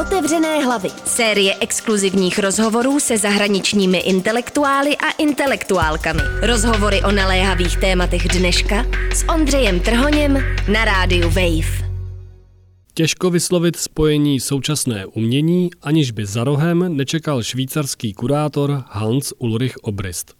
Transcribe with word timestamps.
Otevřené 0.00 0.64
hlavy. 0.64 0.88
Série 1.04 1.54
exkluzivních 1.60 2.38
rozhovorů 2.38 3.00
se 3.00 3.18
zahraničními 3.18 3.98
intelektuály 3.98 4.96
a 4.96 5.10
intelektuálkami. 5.10 6.20
Rozhovory 6.42 7.02
o 7.02 7.10
naléhavých 7.12 7.76
tématech 7.76 8.28
dneška 8.28 8.86
s 9.14 9.28
Ondřejem 9.28 9.80
Trhoněm 9.80 10.38
na 10.72 10.84
rádiu 10.84 11.28
Wave. 11.28 11.90
Těžko 12.94 13.30
vyslovit 13.30 13.76
spojení 13.76 14.40
současné 14.40 15.06
umění, 15.06 15.70
aniž 15.82 16.10
by 16.10 16.26
za 16.26 16.44
rohem 16.44 16.96
nečekal 16.96 17.42
švýcarský 17.42 18.14
kurátor 18.14 18.84
Hans 18.88 19.32
Ulrich 19.38 19.76
Obrist. 19.76 20.34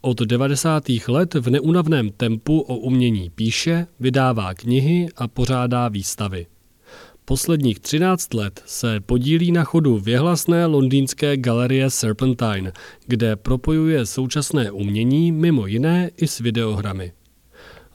Od 0.00 0.20
90. 0.20 0.84
let 1.08 1.34
v 1.34 1.50
neunavném 1.50 2.10
tempu 2.10 2.60
o 2.60 2.76
umění 2.76 3.30
píše, 3.30 3.86
vydává 4.00 4.54
knihy 4.54 5.08
a 5.16 5.28
pořádá 5.28 5.88
výstavy. 5.88 6.46
Posledních 7.28 7.80
13 7.80 8.34
let 8.34 8.62
se 8.66 9.00
podílí 9.00 9.52
na 9.52 9.64
chodu 9.64 9.98
věhlasné 9.98 10.66
londýnské 10.66 11.36
galerie 11.36 11.90
Serpentine, 11.90 12.72
kde 13.06 13.36
propojuje 13.36 14.06
současné 14.06 14.70
umění 14.70 15.32
mimo 15.32 15.66
jiné 15.66 16.10
i 16.16 16.26
s 16.26 16.38
videohrami. 16.38 17.12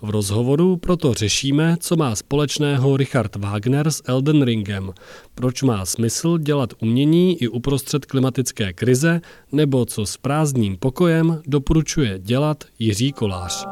V 0.02 0.10
rozhovoru 0.10 0.78
proto 0.78 1.14
řešíme, 1.14 1.76
co 1.80 1.96
má 1.96 2.16
společného 2.16 2.98
Richard 2.98 3.36
Wagner 3.36 3.92
s 3.92 4.02
Elden 4.06 4.44
Ringem, 4.44 4.94
proč 5.36 5.64
má 5.64 5.86
smysl 5.86 6.38
dělat 6.38 6.74
umění 6.82 7.44
i 7.44 7.48
uprostřed 7.48 8.06
klimatické 8.06 8.74
krize, 8.74 9.22
nebo 9.52 9.86
co 9.86 10.06
s 10.06 10.18
prázdným 10.18 10.78
pokojem 10.78 11.42
doporučuje 11.48 12.20
dělat 12.20 12.64
Jiří 12.80 13.12
Kolář. 13.12 13.66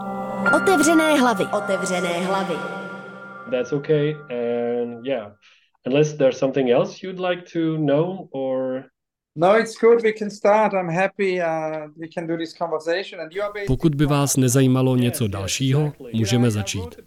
Otevřené 0.55 1.19
hlavy. 1.19 1.45
Otevřené 1.45 2.25
hlavy. 2.25 2.80
That's 3.51 3.73
okay. 3.73 4.15
And 4.29 5.05
yeah, 5.05 5.31
unless 5.85 6.13
there's 6.13 6.37
something 6.37 6.71
else 6.71 7.03
you'd 7.03 7.19
like 7.19 7.43
to 7.53 7.77
know 7.77 8.29
or 8.31 8.91
No, 9.35 9.55
it's 9.55 9.77
good. 9.81 10.03
We 10.03 10.11
can 10.11 10.29
start. 10.29 10.73
I'm 10.73 10.89
happy 10.89 11.41
uh, 11.41 11.87
we 11.99 12.07
can 12.13 12.27
do 12.27 12.37
this 12.37 12.53
conversation. 12.57 13.21
And 13.21 13.31
you 13.33 13.43
are 13.43 13.65
Pokud 13.67 13.95
by 13.95 14.05
vás 14.05 14.37
nezajímalo 14.37 14.95
něco 14.95 15.27
dalšího, 15.27 15.93
můžeme 16.13 16.51
začít. 16.51 16.99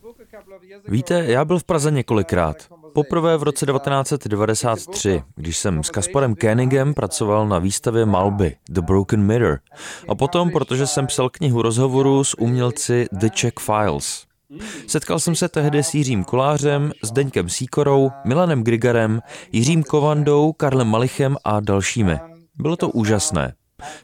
Víte, 0.89 1.25
já 1.27 1.45
byl 1.45 1.59
v 1.59 1.65
Praze 1.65 1.91
několikrát. 1.91 2.57
Poprvé 2.95 3.37
v 3.37 3.43
roce 3.43 3.67
1993, 3.67 5.23
když 5.37 5.59
jsem 5.59 5.83
s 5.83 5.91
Kasparem 5.91 6.35
Koenigem 6.35 6.95
pracoval 6.95 7.49
na 7.49 7.59
výstavě 7.59 8.07
malby 8.07 8.57
The 8.69 8.81
Broken 8.81 9.23
Mirror. 9.23 9.61
A 10.09 10.15
potom, 10.15 10.51
protože 10.51 10.87
jsem 10.87 11.07
psal 11.07 11.31
knihu 11.31 11.63
rozhovoru 11.63 12.25
s 12.25 12.39
umělci 12.39 13.07
The 13.13 13.29
Czech 13.29 13.53
Files. 13.61 14.27
Setkal 14.87 15.21
jsem 15.21 15.35
se 15.35 15.49
tehdy 15.49 15.83
s 15.83 15.95
Jiřím 15.95 16.25
Kolářem, 16.25 16.93
s 17.03 17.13
Deňkem 17.13 17.49
Síkorou, 17.49 18.11
Milanem 18.25 18.63
Grigarem, 18.63 19.21
Jiřím 19.53 19.83
Kovandou, 19.83 20.53
Karlem 20.53 20.89
Malichem 20.89 21.37
a 21.45 21.61
dalšími. 21.61 22.19
Bylo 22.55 22.77
to 22.77 22.89
úžasné. 22.89 23.55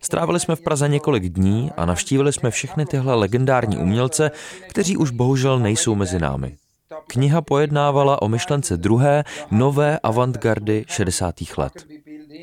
Strávili 0.01 0.41
jsme 0.41 0.57
v 0.57 0.61
Praze 0.61 0.89
několik 0.89 1.29
dní 1.29 1.71
a 1.77 1.85
navštívili 1.85 2.33
jsme 2.33 2.51
všechny 2.51 2.87
tyhle 2.87 3.15
legendární 3.15 3.77
umělce, 3.77 4.31
kteří 4.69 4.97
už 4.97 5.11
bohužel 5.11 5.59
nejsou 5.59 5.95
mezi 5.95 6.19
námi. 6.19 6.57
Kniha 7.07 7.43
pojednávala 7.43 8.23
o 8.23 8.29
myšlence 8.29 8.77
druhé, 8.77 9.25
nové 9.51 9.99
avantgardy 9.99 10.85
60. 10.89 11.35
let. 11.57 11.73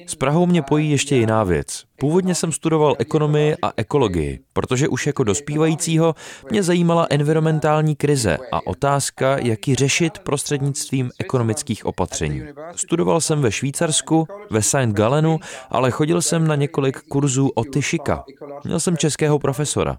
S 0.06 0.16
Prahou 0.16 0.46
mě 0.46 0.62
pojí 0.62 0.92
ještě 0.92 1.16
jiná 1.16 1.44
věc. 1.44 1.84
Původně 2.00 2.36
jsem 2.36 2.52
studoval 2.52 2.96
ekonomii 3.00 3.56
a 3.62 3.72
ekologii, 3.78 4.40
protože 4.54 4.88
už 4.88 5.08
jako 5.08 5.24
dospívajícího 5.24 6.16
mě 6.52 6.64
zajímala 6.64 7.08
environmentální 7.10 7.96
krize 7.96 8.38
a 8.52 8.68
otázka, 8.68 9.38
jak 9.38 9.68
ji 9.68 9.76
řešit 9.76 10.20
prostřednictvím 10.20 11.12
ekonomických 11.20 11.86
opatření. 11.86 12.44
Studoval 12.76 13.22
jsem 13.22 13.42
ve 13.42 13.52
Švýcarsku, 13.52 14.28
ve 14.52 14.62
Saint 14.62 14.96
Galenu, 14.96 15.40
ale 15.70 15.92
chodil 15.92 16.22
jsem 16.22 16.48
na 16.48 16.56
několik 16.56 17.02
kurzů 17.02 17.50
o 17.56 17.64
Tyšika. 17.64 18.24
Měl 18.64 18.80
jsem 18.80 18.98
českého 18.98 19.40
profesora. 19.40 19.98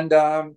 Um, 0.00 0.56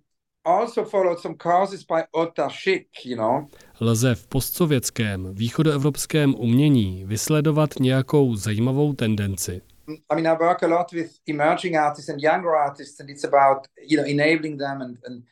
also 0.50 0.84
followed 0.84 1.18
some 1.18 1.34
causes 1.34 1.84
by 1.84 2.02
Otta 2.12 2.48
Schick, 2.48 2.86
you 3.04 3.16
know. 3.16 3.46
Lze 3.80 4.14
v 4.14 4.26
postsovětském 4.26 5.34
východoevropském 5.34 6.34
umění 6.38 7.04
vysledovat 7.04 7.70
nějakou 7.80 8.34
zajímavou 8.36 8.92
tendenci. 8.92 9.60
I 9.88 10.22
mean, 10.22 10.26
I 10.26 10.38
work 10.38 10.62
a 10.62 10.66
lot 10.66 10.92
with 10.92 11.10
emerging 11.28 11.76
artists 11.76 12.08
and 12.08 12.22
younger 12.22 12.50
artists 12.50 13.00
and 13.00 13.10
it's 13.10 13.24
about, 13.24 13.58
you 13.88 13.96
know, 13.96 14.10
enabling 14.10 14.58
them 14.58 14.82
and, 14.82 14.98
and 15.06 15.24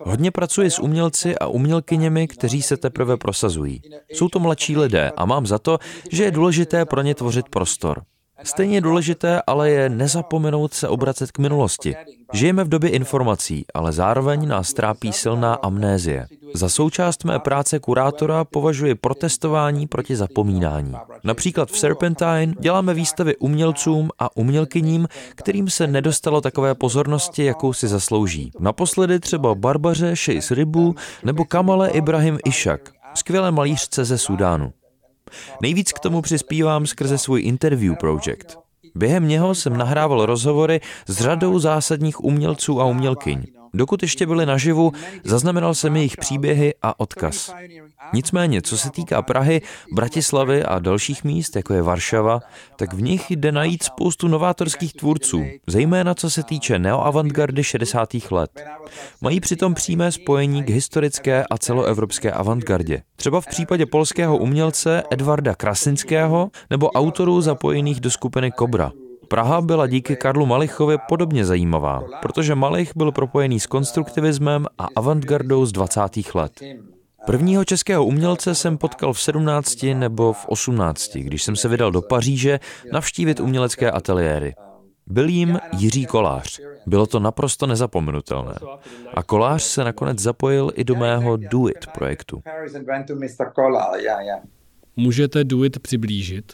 Hodně 0.00 0.30
pracuji 0.30 0.70
s 0.70 0.78
umělci 0.78 1.38
a 1.38 1.46
umělkyněmi, 1.46 2.28
kteří 2.28 2.62
se 2.62 2.76
teprve 2.76 3.16
prosazují. 3.16 3.82
Jsou 4.12 4.28
to 4.28 4.38
mladší 4.38 4.76
lidé 4.76 5.10
a 5.16 5.24
mám 5.24 5.46
za 5.46 5.58
to, 5.58 5.78
že 6.10 6.24
je 6.24 6.30
důležité 6.30 6.84
pro 6.84 7.02
ně 7.02 7.14
tvořit 7.14 7.48
prostor. 7.48 8.02
Stejně 8.42 8.80
důležité 8.80 9.42
ale 9.46 9.70
je 9.70 9.88
nezapomenout 9.88 10.74
se 10.74 10.88
obracet 10.88 11.32
k 11.32 11.38
minulosti. 11.38 11.94
Žijeme 12.32 12.64
v 12.64 12.68
době 12.68 12.90
informací, 12.90 13.64
ale 13.74 13.92
zároveň 13.92 14.48
nás 14.48 14.72
trápí 14.72 15.12
silná 15.12 15.54
amnézie. 15.54 16.26
Za 16.54 16.68
součást 16.68 17.24
mé 17.24 17.38
práce 17.38 17.78
kurátora 17.78 18.44
považuji 18.44 18.94
protestování 18.94 19.86
proti 19.86 20.16
zapomínání. 20.16 20.94
Například 21.24 21.70
v 21.70 21.78
Serpentine 21.78 22.54
děláme 22.60 22.94
výstavy 22.94 23.36
umělcům 23.36 24.10
a 24.18 24.36
umělkyním, 24.36 25.08
kterým 25.34 25.70
se 25.70 25.86
nedostalo 25.86 26.40
takové 26.40 26.74
pozornosti, 26.74 27.44
jakou 27.44 27.72
si 27.72 27.88
zaslouží. 27.88 28.50
Naposledy 28.60 29.20
třeba 29.20 29.54
Barbaře 29.54 30.16
Sheis 30.16 30.50
Rybu 30.50 30.94
nebo 31.24 31.44
Kamale 31.44 31.90
Ibrahim 31.90 32.38
Ishak, 32.44 32.80
skvělé 33.14 33.50
malířce 33.50 34.04
ze 34.04 34.18
Sudánu. 34.18 34.72
Nejvíc 35.62 35.92
k 35.92 35.98
tomu 35.98 36.22
přispívám 36.22 36.86
skrze 36.86 37.18
svůj 37.18 37.42
interview 37.42 37.94
project. 37.94 38.58
Během 38.94 39.28
něho 39.28 39.54
jsem 39.54 39.76
nahrával 39.76 40.26
rozhovory 40.26 40.80
s 41.06 41.20
řadou 41.20 41.58
zásadních 41.58 42.24
umělců 42.24 42.80
a 42.80 42.84
umělkyň. 42.84 43.57
Dokud 43.74 44.02
ještě 44.02 44.26
byli 44.26 44.46
naživu, 44.46 44.92
zaznamenal 45.24 45.74
jsem 45.74 45.96
jejich 45.96 46.16
příběhy 46.16 46.74
a 46.82 47.00
odkaz. 47.00 47.54
Nicméně, 48.12 48.62
co 48.62 48.78
se 48.78 48.90
týká 48.90 49.22
Prahy, 49.22 49.62
Bratislavy 49.94 50.64
a 50.64 50.78
dalších 50.78 51.24
míst, 51.24 51.56
jako 51.56 51.74
je 51.74 51.82
Varšava, 51.82 52.40
tak 52.76 52.92
v 52.92 53.02
nich 53.02 53.30
jde 53.30 53.52
najít 53.52 53.82
spoustu 53.82 54.28
novátorských 54.28 54.92
tvůrců, 54.92 55.44
zejména 55.66 56.14
co 56.14 56.30
se 56.30 56.42
týče 56.42 56.78
neoavantgardy 56.78 57.64
60. 57.64 58.08
let. 58.30 58.64
Mají 59.20 59.40
přitom 59.40 59.74
přímé 59.74 60.12
spojení 60.12 60.64
k 60.64 60.70
historické 60.70 61.44
a 61.50 61.58
celoevropské 61.58 62.32
avantgardě. 62.32 63.02
Třeba 63.16 63.40
v 63.40 63.46
případě 63.46 63.86
polského 63.86 64.36
umělce 64.36 65.02
Edvarda 65.10 65.54
Krasinského 65.54 66.50
nebo 66.70 66.90
autorů 66.90 67.40
zapojených 67.40 68.00
do 68.00 68.10
skupiny 68.10 68.52
Cobra. 68.58 68.92
Praha 69.28 69.60
byla 69.60 69.86
díky 69.86 70.16
Karlu 70.16 70.46
Malichovi 70.46 70.96
podobně 71.08 71.44
zajímavá, 71.44 72.04
protože 72.22 72.54
Malich 72.54 72.92
byl 72.96 73.12
propojený 73.12 73.60
s 73.60 73.66
konstruktivismem 73.66 74.66
a 74.78 74.88
avantgardou 74.96 75.66
z 75.66 75.72
20. 75.72 76.00
let. 76.34 76.52
Prvního 77.26 77.64
českého 77.64 78.04
umělce 78.04 78.54
jsem 78.54 78.78
potkal 78.78 79.12
v 79.12 79.20
17 79.20 79.82
nebo 79.94 80.32
v 80.32 80.48
18, 80.48 81.16
když 81.16 81.42
jsem 81.42 81.56
se 81.56 81.68
vydal 81.68 81.90
do 81.90 82.02
Paříže 82.02 82.60
navštívit 82.92 83.40
umělecké 83.40 83.90
ateliéry. 83.90 84.54
Byl 85.06 85.28
jim 85.28 85.58
Jiří 85.72 86.06
Kolář. 86.06 86.60
Bylo 86.86 87.06
to 87.06 87.20
naprosto 87.20 87.66
nezapomenutelné. 87.66 88.54
A 89.14 89.22
Kolář 89.22 89.62
se 89.62 89.84
nakonec 89.84 90.18
zapojil 90.18 90.70
i 90.74 90.84
do 90.84 90.94
mého 90.94 91.36
Do 91.36 91.68
It 91.68 91.86
projektu. 91.94 92.42
Můžete 94.96 95.44
Do 95.44 95.64
It 95.64 95.78
přiblížit? 95.78 96.52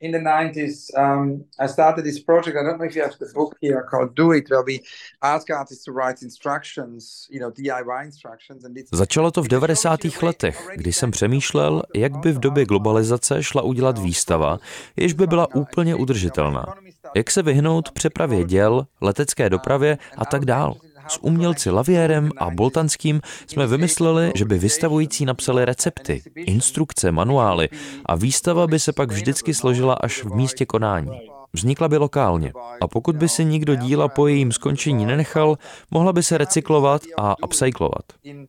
In 0.00 0.12
the 0.12 0.18
90s, 0.18 0.90
um, 0.96 1.44
I 1.58 1.66
started 1.66 2.04
this 2.04 2.20
project. 2.20 2.56
I 2.56 2.62
don't 2.62 2.78
know 2.78 2.84
if 2.84 2.94
you 2.96 3.02
have 3.02 3.16
the 3.18 3.26
book 3.34 3.56
here 3.60 3.82
called 3.90 4.14
Do 4.14 4.32
It, 4.32 4.50
where 4.50 4.62
we 4.62 4.80
ask 5.22 5.50
artists 5.50 5.84
to 5.84 5.92
write 5.92 6.22
instructions, 6.22 7.26
you 7.30 7.40
know, 7.40 7.50
DIY 7.50 8.04
instructions. 8.04 8.64
And 8.64 8.76
it's... 8.76 8.90
Začalo 8.92 9.30
to 9.30 9.42
v 9.42 9.48
90. 9.48 10.00
letech, 10.22 10.68
kdy 10.74 10.92
jsem 10.92 11.10
přemýšlel, 11.10 11.82
jak 11.94 12.16
by 12.16 12.32
v 12.32 12.38
době 12.38 12.64
globalizace 12.64 13.42
šla 13.42 13.62
udělat 13.62 13.98
výstava, 13.98 14.58
jež 14.96 15.12
by 15.12 15.26
byla 15.26 15.54
úplně 15.54 15.94
udržitelná. 15.94 16.66
Jak 17.14 17.30
se 17.30 17.42
vyhnout 17.42 17.90
přepravě 17.90 18.44
děl, 18.44 18.86
letecké 19.00 19.50
dopravě 19.50 19.98
a 20.16 20.24
tak 20.24 20.44
dál. 20.44 20.74
S 21.08 21.18
umělci 21.22 21.70
Lavierem 21.70 22.30
a 22.36 22.50
Boltanským 22.50 23.20
jsme 23.46 23.66
vymysleli, 23.66 24.32
že 24.34 24.44
by 24.44 24.58
vystavující 24.58 25.24
napsali 25.24 25.64
recepty, 25.64 26.22
instrukce, 26.36 27.12
manuály 27.12 27.68
a 28.06 28.14
výstava 28.14 28.66
by 28.66 28.78
se 28.78 28.92
pak 28.92 29.12
vždycky 29.12 29.54
složila 29.54 29.94
až 29.94 30.24
v 30.24 30.34
místě 30.34 30.66
konání. 30.66 31.20
Vznikla 31.56 31.88
by 31.88 31.96
lokálně. 31.96 32.52
A 32.80 32.88
pokud 32.88 33.16
by 33.16 33.28
si 33.28 33.44
nikdo 33.44 33.74
díla 33.74 34.08
po 34.08 34.26
jejím 34.26 34.52
skončení 34.52 35.06
nenechal, 35.06 35.58
mohla 35.90 36.12
by 36.12 36.22
se 36.22 36.38
recyklovat 36.38 37.02
a 37.18 37.44
upcyklovat. 37.44 38.02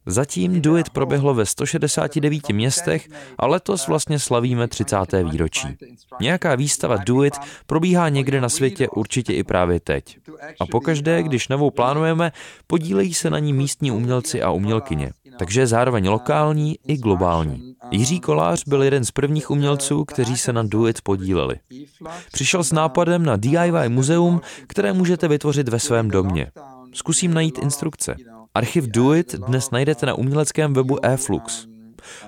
Zatím 0.06 0.62
Do 0.62 0.78
It 0.78 0.90
proběhlo 0.90 1.34
ve 1.34 1.46
169 1.46 2.50
městech 2.50 3.10
a 3.38 3.48
letos 3.48 3.88
vlastně 3.88 4.20
slavíme 4.20 4.68
30. 4.68 4.98
výročí. 5.32 5.68
Nějaká 6.22 6.56
výstava 6.56 6.98
Do 6.98 7.24
It 7.24 7.38
probíhá 7.66 8.10
někde 8.10 8.42
na 8.42 8.50
světě 8.50 8.90
určitě 8.90 9.34
i 9.34 9.44
právě 9.44 9.80
teď. 9.80 10.18
A 10.60 10.66
pokaždé, 10.66 11.24
když 11.24 11.48
novou 11.48 11.72
plánujeme, 11.72 12.32
podílejí 12.68 13.14
se 13.14 13.30
na 13.30 13.40
ní 13.40 13.54
místní 13.54 13.92
umělci 13.92 14.42
a 14.42 14.52
umělkyně 14.52 15.12
takže 15.38 15.62
je 15.62 15.68
zároveň 15.68 16.08
lokální 16.08 16.78
i 16.88 16.98
globální. 16.98 17.76
Jiří 17.92 18.20
Kolář 18.20 18.64
byl 18.68 18.84
jeden 18.84 19.06
z 19.06 19.12
prvních 19.12 19.52
umělců, 19.52 20.06
kteří 20.06 20.38
se 20.38 20.54
na 20.54 20.64
Do 20.64 20.88
It 20.88 21.02
podíleli. 21.02 21.56
Přišel 22.32 22.64
s 22.64 22.72
nápadem 22.72 22.97
na 23.06 23.36
DIY 23.36 23.90
muzeum, 23.90 24.42
které 24.68 24.94
můžete 24.94 25.28
vytvořit 25.28 25.70
ve 25.70 25.80
svém 25.80 26.12
domě. 26.12 26.52
Zkusím 26.94 27.34
najít 27.34 27.60
instrukce. 27.60 28.16
Archiv 28.54 28.88
Do 28.88 29.14
It 29.14 29.36
dnes 29.36 29.72
najdete 29.72 30.06
na 30.06 30.14
uměleckém 30.14 30.74
webu 30.74 31.06
eFlux. 31.06 31.68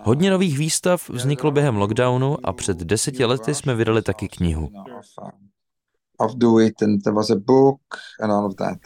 Hodně 0.03 0.31
nových 0.31 0.57
výstav 0.57 1.09
vzniklo 1.09 1.51
během 1.51 1.77
lockdownu 1.77 2.37
a 2.43 2.53
před 2.53 2.77
deseti 2.77 3.25
lety 3.25 3.55
jsme 3.55 3.75
vydali 3.75 4.01
taky 4.01 4.27
knihu. 4.27 4.69
Of 6.17 6.31
and 6.81 7.03
there 7.03 7.15
was 7.15 7.29
a 7.29 7.35
book 7.35 7.81
and 8.21 8.31
all 8.31 8.45
of 8.45 8.55
that. 8.55 8.77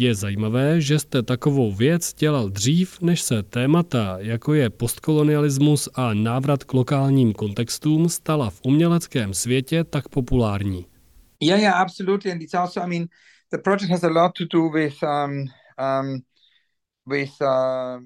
Je 0.00 0.14
zajímavé, 0.14 0.80
že 0.80 0.98
jste 0.98 1.22
takovou 1.22 1.72
věc 1.72 2.14
dělal 2.14 2.48
dřív, 2.48 3.00
než 3.00 3.22
se 3.22 3.42
témata, 3.42 4.16
jako 4.18 4.54
je 4.54 4.70
postkolonialismus 4.70 5.88
a 5.94 6.14
návrat 6.14 6.64
k 6.64 6.74
lokálním 6.74 7.32
kontextům, 7.32 8.08
stala 8.08 8.50
v 8.50 8.60
uměleckém 8.64 9.34
světě 9.34 9.84
tak 9.84 10.08
populární. 10.08 10.86
Yeah, 11.40 11.60
yeah, 11.60 11.80
absolutely. 11.80 12.32
And 12.32 12.42
it's 12.42 12.54
also, 12.54 12.80
I 12.80 12.88
mean, 12.88 13.06
the 13.52 13.58
project 13.58 13.90
has 13.90 14.04
a 14.04 14.08
lot 14.08 14.32
to 14.38 14.44
do 14.44 14.68
with, 14.68 14.94
um, 15.02 15.44
um, 15.78 16.20
with 17.06 17.30
uh, 17.40 18.04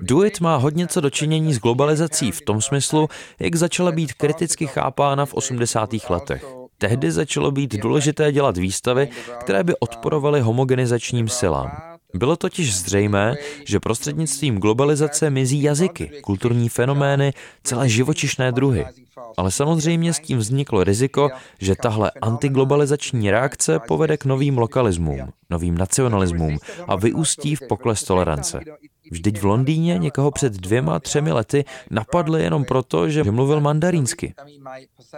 Duet 0.00 0.40
má 0.40 0.56
hodně 0.56 0.86
co 0.86 1.00
dočinění 1.00 1.54
s 1.54 1.58
globalizací 1.58 2.32
v 2.32 2.40
tom 2.40 2.60
smyslu, 2.60 3.08
jak 3.40 3.54
začala 3.54 3.92
být 3.92 4.12
kriticky 4.12 4.66
chápána 4.66 5.26
v 5.26 5.34
80. 5.34 5.90
letech. 6.10 6.59
Tehdy 6.80 7.12
začalo 7.12 7.50
být 7.50 7.74
důležité 7.74 8.32
dělat 8.32 8.56
výstavy, 8.56 9.08
které 9.40 9.64
by 9.64 9.74
odporovaly 9.80 10.40
homogenizačním 10.40 11.28
silám. 11.28 11.70
Bylo 12.14 12.36
totiž 12.36 12.76
zřejmé, 12.76 13.34
že 13.66 13.80
prostřednictvím 13.80 14.58
globalizace 14.58 15.30
mizí 15.30 15.62
jazyky, 15.62 16.10
kulturní 16.22 16.68
fenomény, 16.68 17.32
celé 17.64 17.88
živočišné 17.88 18.52
druhy. 18.52 18.86
Ale 19.36 19.50
samozřejmě 19.50 20.12
s 20.12 20.20
tím 20.20 20.38
vzniklo 20.38 20.84
riziko, 20.84 21.30
že 21.58 21.74
tahle 21.82 22.10
antiglobalizační 22.22 23.30
reakce 23.30 23.78
povede 23.88 24.16
k 24.16 24.24
novým 24.24 24.58
lokalismům, 24.58 25.32
novým 25.50 25.78
nacionalismům 25.78 26.58
a 26.88 26.96
vyústí 26.96 27.56
v 27.56 27.60
pokles 27.68 28.04
tolerance. 28.04 28.60
Vždyť 29.10 29.40
v 29.40 29.44
Londýně 29.44 29.98
někoho 29.98 30.30
před 30.30 30.52
dvěma, 30.52 31.00
třemi 31.00 31.32
lety 31.32 31.64
napadli 31.90 32.42
jenom 32.42 32.64
proto, 32.64 33.08
že 33.08 33.24
mluvil 33.24 33.60
mandarínsky. 33.60 34.34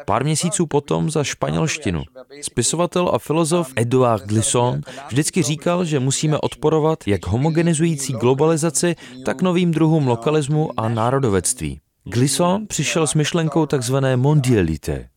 Pár 0.06 0.24
měsíců 0.24 0.66
potom 0.66 1.10
za 1.10 1.24
španělštinu. 1.24 2.02
Spisovatel 2.40 3.10
a 3.14 3.18
filozof 3.18 3.72
Edouard 3.76 4.26
Glisson 4.26 4.80
vždycky 5.08 5.42
říkal, 5.42 5.84
že 5.84 6.00
musíme 6.00 6.38
odporovat 6.38 7.08
jak 7.08 7.26
homogenizující 7.26 8.12
globalizaci, 8.12 8.96
tak 9.24 9.42
novým 9.42 9.70
druhům 9.70 10.08
lokalismu 10.08 10.70
a 10.76 10.88
národovectví. 10.88 11.80
Glisson 12.04 12.66
přišel 12.66 13.06
s 13.06 13.14
myšlenkou 13.14 13.66
tzv. 13.66 13.96
mondialité. 14.16 15.08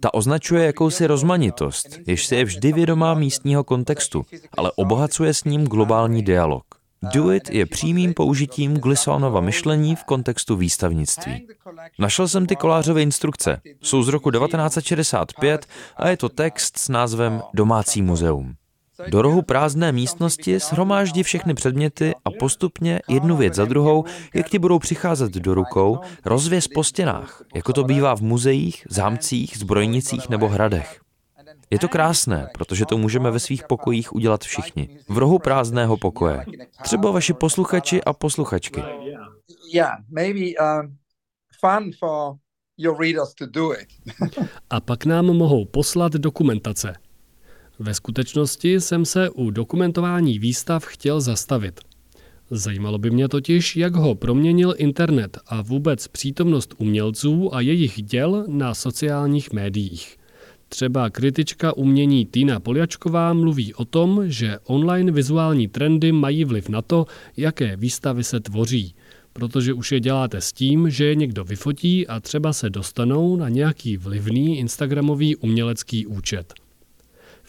Ta 0.00 0.14
označuje 0.14 0.66
jakousi 0.66 1.06
rozmanitost, 1.06 1.98
jež 2.06 2.26
si 2.26 2.34
je 2.34 2.44
vždy 2.44 2.72
vědomá 2.72 3.14
místního 3.14 3.64
kontextu, 3.64 4.24
ale 4.56 4.72
obohacuje 4.76 5.34
s 5.34 5.44
ním 5.44 5.64
globální 5.64 6.22
dialog. 6.22 6.64
Do 7.14 7.32
It 7.32 7.50
je 7.50 7.66
přímým 7.66 8.14
použitím 8.14 8.74
Glissonova 8.74 9.40
myšlení 9.40 9.96
v 9.96 10.04
kontextu 10.04 10.56
výstavnictví. 10.56 11.46
Našel 11.98 12.28
jsem 12.28 12.46
ty 12.46 12.56
kolářové 12.56 13.02
instrukce. 13.02 13.60
Jsou 13.82 14.02
z 14.02 14.08
roku 14.08 14.30
1965 14.30 15.66
a 15.96 16.08
je 16.08 16.16
to 16.16 16.28
text 16.28 16.78
s 16.78 16.88
názvem 16.88 17.42
Domácí 17.54 18.02
muzeum. 18.02 18.54
Do 19.08 19.22
rohu 19.22 19.42
prázdné 19.42 19.92
místnosti 19.92 20.58
shromáždí 20.58 21.22
všechny 21.22 21.54
předměty 21.54 22.14
a 22.24 22.30
postupně 22.30 23.00
jednu 23.08 23.36
věc 23.36 23.54
za 23.54 23.64
druhou, 23.64 24.04
jak 24.34 24.48
ti 24.48 24.58
budou 24.58 24.78
přicházet 24.78 25.32
do 25.32 25.54
rukou, 25.54 25.98
rozvěz 26.24 26.68
po 26.68 26.84
stěnách, 26.84 27.42
jako 27.54 27.72
to 27.72 27.84
bývá 27.84 28.16
v 28.16 28.20
muzeích, 28.20 28.86
zámcích, 28.90 29.58
zbrojnicích 29.58 30.28
nebo 30.28 30.48
hradech. 30.48 31.00
Je 31.70 31.78
to 31.78 31.88
krásné, 31.88 32.48
protože 32.54 32.86
to 32.86 32.98
můžeme 32.98 33.30
ve 33.30 33.38
svých 33.38 33.64
pokojích 33.68 34.14
udělat 34.14 34.44
všichni. 34.44 34.98
V 35.08 35.18
rohu 35.18 35.38
prázdného 35.38 35.96
pokoje. 35.96 36.44
Třeba 36.82 37.10
vaši 37.10 37.32
posluchači 37.32 38.04
a 38.04 38.12
posluchačky. 38.12 38.82
a 44.70 44.80
pak 44.80 45.04
nám 45.04 45.26
mohou 45.26 45.64
poslat 45.64 46.12
dokumentace. 46.12 46.94
Ve 47.82 47.94
skutečnosti 47.94 48.80
jsem 48.80 49.04
se 49.04 49.30
u 49.30 49.50
dokumentování 49.50 50.38
výstav 50.38 50.84
chtěl 50.84 51.20
zastavit. 51.20 51.80
Zajímalo 52.50 52.98
by 52.98 53.10
mě 53.10 53.28
totiž, 53.28 53.76
jak 53.76 53.94
ho 53.94 54.14
proměnil 54.14 54.74
internet 54.78 55.38
a 55.46 55.62
vůbec 55.62 56.08
přítomnost 56.08 56.74
umělců 56.78 57.54
a 57.54 57.60
jejich 57.60 58.02
děl 58.02 58.44
na 58.48 58.74
sociálních 58.74 59.52
médiích. 59.52 60.16
Třeba 60.68 61.10
kritička 61.10 61.76
umění 61.76 62.26
Týna 62.26 62.60
Poljačková 62.60 63.32
mluví 63.32 63.74
o 63.74 63.84
tom, 63.84 64.22
že 64.26 64.58
online 64.64 65.12
vizuální 65.12 65.68
trendy 65.68 66.12
mají 66.12 66.44
vliv 66.44 66.68
na 66.68 66.82
to, 66.82 67.06
jaké 67.36 67.76
výstavy 67.76 68.24
se 68.24 68.40
tvoří, 68.40 68.94
protože 69.32 69.72
už 69.72 69.92
je 69.92 70.00
děláte 70.00 70.40
s 70.40 70.52
tím, 70.52 70.90
že 70.90 71.04
je 71.04 71.14
někdo 71.14 71.44
vyfotí 71.44 72.06
a 72.06 72.20
třeba 72.20 72.52
se 72.52 72.70
dostanou 72.70 73.36
na 73.36 73.48
nějaký 73.48 73.96
vlivný 73.96 74.58
instagramový 74.58 75.36
umělecký 75.36 76.06
účet. 76.06 76.54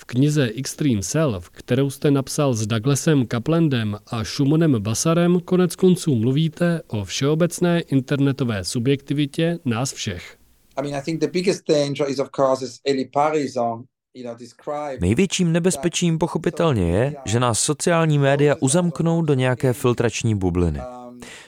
V 0.01 0.05
knize 0.05 0.49
Extreme 0.57 1.03
Self, 1.03 1.49
kterou 1.49 1.89
jste 1.89 2.11
napsal 2.11 2.53
s 2.53 2.67
Douglasem 2.67 3.25
Kaplandem 3.25 3.97
a 4.07 4.23
Šumonem 4.23 4.75
Basarem, 4.79 5.39
konec 5.39 5.75
konců 5.75 6.15
mluvíte 6.15 6.81
o 6.87 7.03
všeobecné 7.05 7.79
internetové 7.81 8.63
subjektivitě 8.63 9.59
nás 9.65 9.93
všech. 9.93 10.37
Největším 15.01 15.51
nebezpečím 15.51 16.17
pochopitelně 16.17 16.91
je, 16.91 17.15
že 17.25 17.39
nás 17.39 17.59
sociální 17.59 18.19
média 18.19 18.55
uzamknou 18.59 19.21
do 19.21 19.33
nějaké 19.33 19.73
filtrační 19.73 20.35
bubliny. 20.35 20.79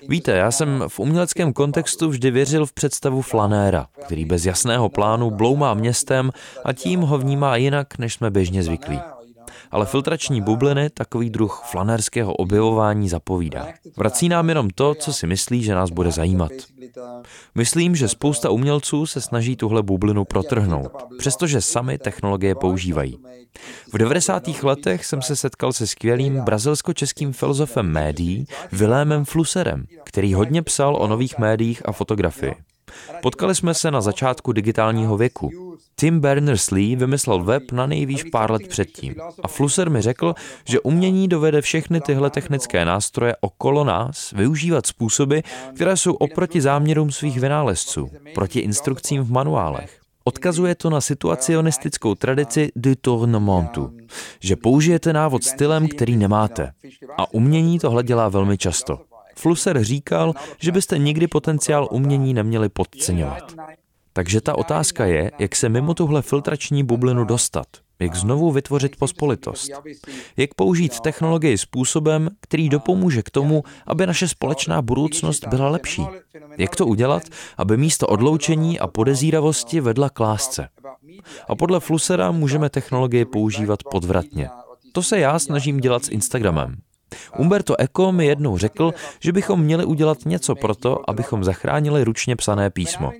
Víte, 0.10 0.32
já 0.32 0.52
jsem 0.52 0.84
v 0.88 1.00
uměleckém 1.00 1.54
kontextu 1.54 2.10
vždy 2.10 2.32
věřil 2.32 2.66
v 2.66 2.74
představu 2.74 3.22
flanéra, 3.22 3.88
který 4.06 4.26
bez 4.26 4.46
jasného 4.46 4.90
plánu 4.90 5.32
bloumá 5.32 5.74
městem 5.74 6.32
a 6.66 6.74
tím 6.74 7.02
ho 7.02 7.18
vnímá 7.18 7.56
jinak, 7.56 7.98
než 7.98 8.14
jsme 8.14 8.32
běžně 8.32 8.64
zvyklí 8.64 9.00
ale 9.74 9.86
filtrační 9.86 10.42
bubliny 10.42 10.90
takový 10.90 11.30
druh 11.30 11.62
flanerského 11.66 12.34
objevování 12.34 13.10
zapovídá. 13.10 13.68
Vrací 13.98 14.30
nám 14.30 14.50
jenom 14.50 14.70
to, 14.70 14.96
co 14.96 15.14
si 15.14 15.28
myslí, 15.28 15.64
že 15.64 15.76
nás 15.76 15.90
bude 15.90 16.12
zajímat. 16.12 16.52
Myslím, 17.56 17.96
že 17.96 18.08
spousta 18.08 18.50
umělců 18.50 19.06
se 19.06 19.22
snaží 19.22 19.56
tuhle 19.56 19.84
bublinu 19.84 20.26
protrhnout, 20.26 20.92
přestože 21.18 21.62
sami 21.62 21.98
technologie 21.98 22.56
používají. 22.56 23.18
V 23.94 23.98
90. 23.98 24.64
letech 24.64 25.06
jsem 25.06 25.22
se 25.22 25.36
setkal 25.36 25.74
se 25.74 25.88
skvělým 25.88 26.42
brazilsko-českým 26.42 27.34
filozofem 27.34 27.86
médií 27.86 28.46
Vilémem 28.72 29.26
Flusserem, 29.26 29.86
který 30.04 30.34
hodně 30.34 30.62
psal 30.62 30.96
o 30.96 31.08
nových 31.08 31.38
médiích 31.38 31.82
a 31.86 31.92
fotografii. 31.92 32.56
Potkali 33.22 33.56
jsme 33.56 33.74
se 33.74 33.92
na 33.92 34.02
začátku 34.02 34.52
digitálního 34.52 35.18
věku. 35.18 35.50
Tim 35.96 36.22
Berners-Lee 36.22 36.98
vymyslel 36.98 37.44
web 37.44 37.72
na 37.72 37.86
nejvýš 37.86 38.24
pár 38.24 38.52
let 38.52 38.68
předtím. 38.68 39.16
A 39.44 39.48
Flusser 39.48 39.90
mi 39.90 40.02
řekl, 40.02 40.34
že 40.66 40.80
umění 40.80 41.28
dovede 41.28 41.62
všechny 41.62 42.02
tyhle 42.02 42.30
technické 42.30 42.86
nástroje 42.86 43.36
okolo 43.42 43.84
nás 43.84 44.32
využívat 44.32 44.86
způsoby, 44.88 45.40
které 45.76 45.98
jsou 45.98 46.14
oproti 46.14 46.62
záměrům 46.62 47.12
svých 47.12 47.40
vynálezců, 47.40 48.10
proti 48.34 48.60
instrukcím 48.60 49.24
v 49.24 49.32
manuálech. 49.32 50.00
Odkazuje 50.24 50.76
to 50.76 50.90
na 50.90 51.02
situacionistickou 51.02 52.16
tradici 52.16 52.72
de 52.76 52.96
tournementu, 52.96 53.92
že 54.40 54.56
použijete 54.56 55.14
návod 55.14 55.44
stylem, 55.44 55.88
který 55.88 56.18
nemáte. 56.18 56.72
A 57.18 57.34
umění 57.34 57.80
tohle 57.80 58.04
dělá 58.04 58.30
velmi 58.30 58.58
často. 58.58 59.00
Flusser 59.44 59.84
říkal, 59.84 60.34
že 60.60 60.72
byste 60.72 60.98
nikdy 60.98 61.28
potenciál 61.28 61.88
umění 61.92 62.34
neměli 62.34 62.70
podceňovat. 62.70 63.54
Takže 64.14 64.42
ta 64.42 64.58
otázka 64.58 65.06
je, 65.06 65.32
jak 65.40 65.56
se 65.56 65.70
mimo 65.70 65.94
tuhle 65.94 66.22
filtrační 66.22 66.84
bublinu 66.84 67.26
dostat. 67.26 67.68
jak 68.00 68.16
znovu 68.16 68.52
vytvořit 68.52 68.96
pospolitost, 68.96 69.72
jak 70.38 70.54
použít 70.54 71.00
technologii 71.00 71.58
způsobem, 71.58 72.30
který 72.42 72.70
dopomůže 72.70 73.24
k 73.24 73.30
tomu, 73.30 73.64
aby 73.88 74.08
naše 74.08 74.28
společná 74.28 74.82
budoucnost 74.82 75.48
byla 75.48 75.70
lepší. 75.70 76.06
Jak 76.58 76.76
to 76.76 76.86
udělat, 76.86 77.24
aby 77.58 77.78
místo 77.78 78.08
odloučení 78.08 78.80
a 78.80 78.88
podezíravosti 78.88 79.82
vedla 79.82 80.10
k 80.10 80.20
lásce. 80.20 80.70
A 81.50 81.56
podle 81.56 81.80
Flusera 81.80 82.32
můžeme 82.32 82.70
technologie 82.70 83.26
používat 83.26 83.80
podvratně. 83.92 84.50
To 84.92 85.04
se 85.04 85.20
já 85.20 85.40
snažím 85.40 85.80
dělat 85.80 86.06
s 86.06 86.10
Instagramem. 86.10 86.76
Umberto 87.38 87.82
Eco 87.82 88.12
mi 88.12 88.26
jednou 88.26 88.58
řekl, 88.58 88.92
že 89.20 89.32
bychom 89.32 89.62
měli 89.62 89.86
udělat 89.86 90.18
něco 90.26 90.56
pro 90.56 90.76
to, 90.76 91.10
abychom 91.10 91.44
zachránili 91.44 92.04
ručně 92.04 92.36
psané 92.36 92.70
písmo. 92.70 93.12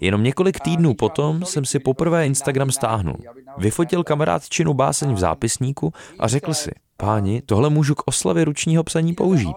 Jenom 0.00 0.22
několik 0.22 0.60
týdnů 0.60 0.94
potom 0.94 1.44
jsem 1.44 1.64
si 1.64 1.78
poprvé 1.78 2.26
Instagram 2.26 2.70
stáhnul. 2.70 3.16
Vyfotil 3.58 4.04
kamarádčinu 4.04 4.74
báseň 4.74 5.14
v 5.14 5.18
zápisníku 5.18 5.92
a 6.18 6.28
řekl 6.28 6.54
si, 6.54 6.70
páni, 6.96 7.42
tohle 7.46 7.70
můžu 7.70 7.94
k 7.94 8.02
oslavě 8.06 8.44
ručního 8.44 8.84
psaní 8.84 9.14
použít. 9.14 9.56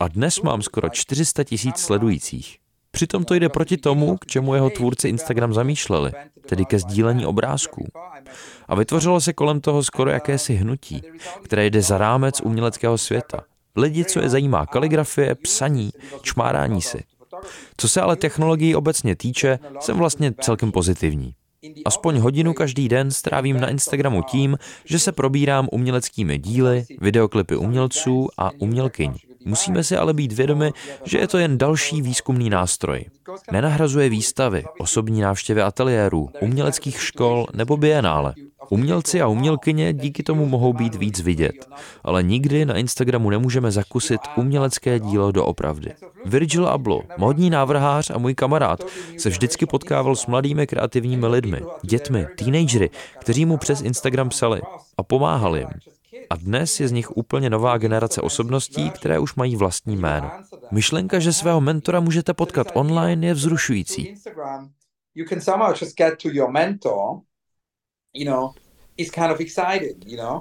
A 0.00 0.08
dnes 0.08 0.40
mám 0.40 0.62
skoro 0.62 0.88
400 0.88 1.44
tisíc 1.44 1.76
sledujících. 1.76 2.58
Přitom 2.98 3.24
to 3.24 3.34
jde 3.34 3.48
proti 3.48 3.76
tomu, 3.76 4.16
k 4.16 4.26
čemu 4.26 4.54
jeho 4.54 4.70
tvůrci 4.70 5.08
Instagram 5.08 5.54
zamýšleli, 5.54 6.12
tedy 6.46 6.64
ke 6.64 6.78
sdílení 6.78 7.26
obrázků. 7.26 7.86
A 8.68 8.74
vytvořilo 8.74 9.20
se 9.20 9.32
kolem 9.32 9.60
toho 9.60 9.84
skoro 9.84 10.10
jakési 10.10 10.54
hnutí, 10.54 11.02
které 11.42 11.66
jde 11.66 11.82
za 11.82 11.98
rámec 11.98 12.40
uměleckého 12.40 12.98
světa. 12.98 13.44
Lidi, 13.76 14.04
co 14.04 14.20
je 14.20 14.28
zajímá 14.28 14.66
kaligrafie, 14.66 15.34
psaní, 15.34 15.90
čmárání 16.22 16.82
si. 16.82 17.04
Co 17.76 17.88
se 17.88 18.00
ale 18.00 18.16
technologií 18.16 18.74
obecně 18.74 19.16
týče, 19.16 19.58
jsem 19.80 19.96
vlastně 19.96 20.34
celkem 20.40 20.72
pozitivní. 20.72 21.34
Aspoň 21.84 22.18
hodinu 22.18 22.54
každý 22.54 22.88
den 22.88 23.10
strávím 23.10 23.60
na 23.60 23.68
Instagramu 23.68 24.22
tím, 24.22 24.58
že 24.84 24.98
se 24.98 25.12
probírám 25.12 25.68
uměleckými 25.72 26.38
díly, 26.38 26.84
videoklipy 27.00 27.56
umělců 27.56 28.28
a 28.38 28.50
umělkyň. 28.58 29.14
Musíme 29.48 29.84
si 29.84 29.96
ale 29.96 30.14
být 30.14 30.32
vědomi, 30.32 30.72
že 31.04 31.18
je 31.18 31.28
to 31.28 31.38
jen 31.38 31.58
další 31.58 32.02
výzkumný 32.02 32.50
nástroj. 32.50 33.04
Nenahrazuje 33.52 34.08
výstavy, 34.08 34.64
osobní 34.78 35.20
návštěvy 35.20 35.62
ateliérů, 35.62 36.30
uměleckých 36.40 37.02
škol 37.02 37.46
nebo 37.52 37.76
bienále. 37.76 38.34
Umělci 38.70 39.22
a 39.22 39.26
umělkyně 39.26 39.92
díky 39.92 40.22
tomu 40.22 40.46
mohou 40.46 40.72
být 40.72 40.94
víc 40.94 41.20
vidět, 41.20 41.54
ale 42.04 42.22
nikdy 42.22 42.64
na 42.64 42.74
Instagramu 42.74 43.30
nemůžeme 43.30 43.70
zakusit 43.70 44.20
umělecké 44.36 45.00
dílo 45.00 45.32
doopravdy. 45.32 45.92
Virgil 46.24 46.68
Abloh, 46.68 47.04
modní 47.16 47.50
návrhář 47.50 48.10
a 48.10 48.18
můj 48.18 48.34
kamarád, 48.34 48.80
se 49.18 49.28
vždycky 49.28 49.66
potkával 49.66 50.16
s 50.16 50.26
mladými 50.26 50.66
kreativními 50.66 51.26
lidmi, 51.26 51.60
dětmi, 51.82 52.26
teenagery, 52.38 52.90
kteří 53.18 53.44
mu 53.44 53.56
přes 53.56 53.80
Instagram 53.80 54.28
psali 54.28 54.60
a 54.98 55.02
pomáhali 55.02 55.58
jim. 55.58 55.97
A 56.30 56.36
dnes 56.36 56.80
je 56.80 56.88
z 56.88 56.92
nich 56.92 57.16
úplně 57.16 57.50
nová 57.50 57.78
generace 57.78 58.20
osobností, 58.20 58.90
které 58.90 59.18
už 59.18 59.34
mají 59.34 59.56
vlastní 59.56 59.96
jméno. 59.96 60.30
Myšlenka, 60.70 61.18
že 61.18 61.32
svého 61.32 61.60
mentora 61.60 62.00
můžete 62.00 62.34
potkat 62.34 62.66
online, 62.74 63.26
je 63.26 63.34
vzrušující. 63.34 64.14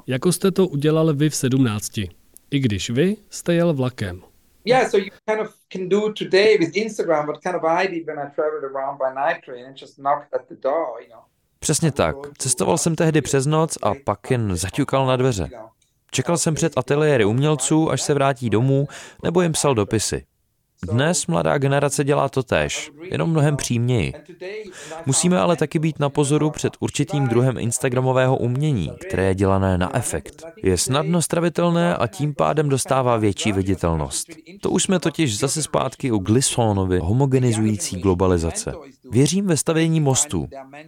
Jako 0.08 0.32
jste 0.32 0.52
to 0.52 0.68
udělali 0.68 1.14
vy 1.14 1.30
v 1.30 1.36
17, 1.36 1.98
i 2.52 2.60
když 2.60 2.90
vy 2.90 3.18
jste 3.30 3.54
jel 3.54 3.74
vlakem. 3.74 4.24
Yeah, 4.68 4.90
so 4.90 4.98
you 4.98 5.12
kind 5.26 5.40
of 5.40 5.56
can 5.70 5.90
do 5.90 6.12
today 6.12 6.58
with 6.58 6.76
Instagram 6.76 7.26
what 7.28 7.42
kind 7.42 7.56
of 7.56 7.64
I 7.64 7.88
did 7.88 8.06
when 8.06 8.20
I 8.20 8.28
traveled 8.36 8.64
around 8.64 8.98
by 8.98 9.16
night 9.16 9.46
train 9.46 9.66
and 9.66 9.78
just 9.82 9.98
knocked 9.98 10.34
at 10.34 10.48
the 10.48 10.56
door, 10.56 11.02
you 11.02 11.08
know. 11.08 11.24
Přesně 11.60 11.92
tak. 11.92 12.16
Cestoval 12.38 12.78
jsem 12.78 12.96
tehdy 12.96 13.22
přes 13.22 13.46
noc 13.46 13.78
a 13.84 13.92
pak 14.06 14.32
jen 14.32 14.56
zaťukal 14.56 15.06
na 15.06 15.16
dveře. 15.16 15.50
Čekal 16.12 16.38
jsem 16.38 16.56
před 16.56 16.78
ateliéry 16.78 17.26
umělců, 17.26 17.92
až 17.92 18.02
se 18.02 18.14
vrátí 18.14 18.50
domů, 18.50 18.88
nebo 19.24 19.42
jim 19.42 19.52
psal 19.52 19.76
dopisy. 19.76 20.26
Dnes 20.84 21.28
mladá 21.28 21.58
generace 21.58 22.04
dělá 22.04 22.30
to 22.30 22.44
též, 22.44 22.92
jenom 23.12 23.30
mnohem 23.30 23.58
přímněji. 23.58 24.14
Musíme 25.06 25.40
ale 25.40 25.56
taky 25.56 25.80
být 25.80 26.00
na 26.00 26.10
pozoru 26.10 26.50
před 26.50 26.74
určitým 26.80 27.28
druhem 27.28 27.58
instagramového 27.58 28.38
umění, 28.38 28.92
které 29.08 29.24
je 29.24 29.36
dělané 29.36 29.78
na 29.78 29.96
efekt. 29.96 30.44
Je 30.64 30.78
snadno 30.78 31.22
stravitelné 31.22 31.96
a 31.96 32.08
tím 32.08 32.34
pádem 32.34 32.70
dostává 32.70 33.18
větší 33.18 33.52
viditelnost. 33.52 34.28
To 34.62 34.70
už 34.70 34.84
jsme 34.84 35.00
totiž 35.00 35.40
zase 35.40 35.64
zpátky 35.64 36.12
u 36.12 36.18
Glissonovy 36.18 37.00
homogenizující 37.00 38.00
globalizace. 38.00 38.74
Věřím 39.12 39.48
ve 39.48 39.58
stavění 39.58 40.00
mostů. 40.00 40.48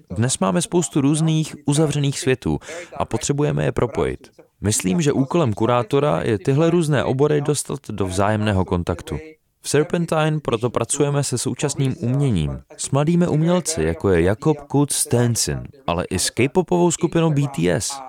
Dnes 0.09 0.39
máme 0.39 0.61
spoustu 0.61 1.01
různých 1.01 1.55
uzavřených 1.65 2.19
světů 2.19 2.59
a 2.97 3.05
potřebujeme 3.05 3.65
je 3.65 3.71
propojit. 3.71 4.29
Myslím, 4.61 5.01
že 5.01 5.13
úkolem 5.13 5.53
kurátora 5.53 6.21
je 6.23 6.39
tyhle 6.39 6.69
různé 6.69 7.03
obory 7.03 7.41
dostat 7.41 7.79
do 7.89 8.05
vzájemného 8.05 8.65
kontaktu. 8.65 9.17
V 9.61 9.69
Serpentine 9.69 10.39
proto 10.39 10.69
pracujeme 10.69 11.23
se 11.23 11.37
současným 11.37 11.95
uměním, 11.99 12.59
s 12.77 12.91
mladými 12.91 13.27
umělci, 13.27 13.83
jako 13.83 14.09
je 14.09 14.21
Jakob 14.21 14.57
Kutz 14.57 14.95
Stenson, 14.95 15.63
ale 15.87 16.05
i 16.05 16.19
s 16.19 16.29
K-popovou 16.29 16.91
skupinou 16.91 17.31
BTS. 17.31 17.99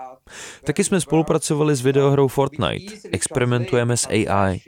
Taky 0.64 0.84
jsme 0.84 1.00
spolupracovali 1.00 1.76
s 1.76 1.80
videohrou 1.80 2.28
Fortnite, 2.28 2.94
experimentujeme 3.12 3.96
s 3.96 4.08
AI. 4.08 4.60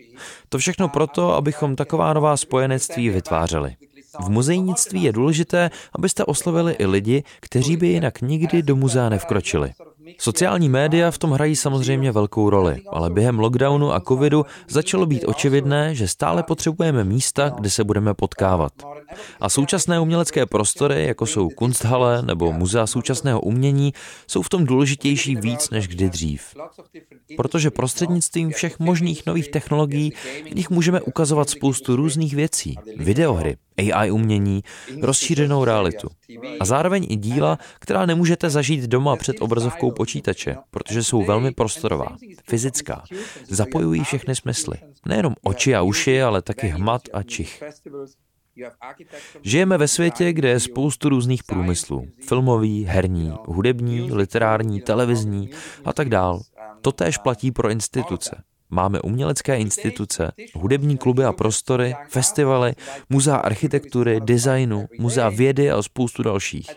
To 0.48 0.58
všechno 0.58 0.88
proto, 0.88 1.34
abychom 1.34 1.76
taková 1.76 2.12
nová 2.12 2.36
spojenectví 2.36 3.10
vytvářeli. 3.10 3.76
V 4.20 4.28
muzejnictví 4.28 5.02
je 5.02 5.12
důležité, 5.12 5.70
abyste 5.92 6.24
oslovili 6.24 6.72
i 6.72 6.86
lidi, 6.86 7.22
kteří 7.40 7.76
by 7.76 7.88
jinak 7.88 8.20
nikdy 8.20 8.62
do 8.62 8.76
muzea 8.76 9.08
nevkročili. 9.08 9.72
Sociální 10.18 10.68
média 10.68 11.10
v 11.10 11.18
tom 11.18 11.30
hrají 11.30 11.56
samozřejmě 11.56 12.12
velkou 12.12 12.50
roli, 12.50 12.82
ale 12.90 13.10
během 13.10 13.38
lockdownu 13.38 13.92
a 13.94 14.00
covidu 14.00 14.46
začalo 14.68 15.06
být 15.06 15.24
očividné, 15.24 15.94
že 15.94 16.08
stále 16.08 16.42
potřebujeme 16.42 17.04
místa, 17.04 17.48
kde 17.48 17.70
se 17.70 17.84
budeme 17.84 18.14
potkávat. 18.14 18.72
A 19.40 19.48
současné 19.48 20.00
umělecké 20.00 20.46
prostory, 20.46 21.06
jako 21.06 21.26
jsou 21.26 21.48
Kunsthalle 21.48 22.22
nebo 22.22 22.52
Muzea 22.52 22.86
současného 22.86 23.40
umění, 23.40 23.92
jsou 24.26 24.42
v 24.42 24.48
tom 24.48 24.64
důležitější 24.64 25.36
víc 25.36 25.70
než 25.70 25.88
kdy 25.88 26.10
dřív. 26.10 26.42
Protože 27.36 27.70
prostřednictvím 27.70 28.50
všech 28.50 28.78
možných 28.78 29.26
nových 29.26 29.50
technologií 29.50 30.12
v 30.50 30.54
nich 30.54 30.70
můžeme 30.70 31.00
ukazovat 31.00 31.50
spoustu 31.50 31.96
různých 31.96 32.34
věcí. 32.34 32.76
Videohry, 32.96 33.56
AI 33.78 34.10
umění, 34.10 34.62
rozšířenou 35.02 35.64
realitu. 35.64 36.08
A 36.60 36.64
zároveň 36.64 37.06
i 37.08 37.16
díla, 37.16 37.58
která 37.78 38.06
nemůžete 38.06 38.50
zažít 38.50 38.84
doma 38.84 39.16
před 39.16 39.36
obrazovkou 39.40 39.90
počítače, 39.92 40.56
protože 40.70 41.04
jsou 41.04 41.24
velmi 41.24 41.52
prostorová, 41.52 42.16
fyzická, 42.48 43.04
zapojují 43.48 44.04
všechny 44.04 44.36
smysly. 44.36 44.78
Nejenom 45.06 45.34
oči 45.42 45.74
a 45.74 45.82
uši, 45.82 46.22
ale 46.22 46.42
taky 46.42 46.66
hmat 46.66 47.02
a 47.12 47.22
čich. 47.22 47.62
Žijeme 49.42 49.78
ve 49.78 49.88
světě, 49.88 50.32
kde 50.32 50.48
je 50.48 50.60
spoustu 50.60 51.08
různých 51.08 51.44
průmyslů. 51.44 52.06
Filmový, 52.28 52.84
herní, 52.84 53.32
hudební, 53.44 54.12
literární, 54.12 54.80
televizní 54.80 55.50
a 55.84 55.92
tak 55.92 56.08
dál. 56.08 56.40
Totéž 56.80 57.18
platí 57.18 57.52
pro 57.52 57.70
instituce. 57.70 58.42
Máme 58.74 59.00
umělecké 59.00 59.58
instituce, 59.58 60.32
hudební 60.54 60.98
kluby 60.98 61.24
a 61.24 61.32
prostory, 61.32 61.94
festivaly, 62.08 62.72
muzea 63.10 63.36
architektury, 63.36 64.20
designu, 64.20 64.86
muzea 64.98 65.28
vědy 65.28 65.70
a 65.70 65.82
spoustu 65.82 66.22
dalších. 66.22 66.70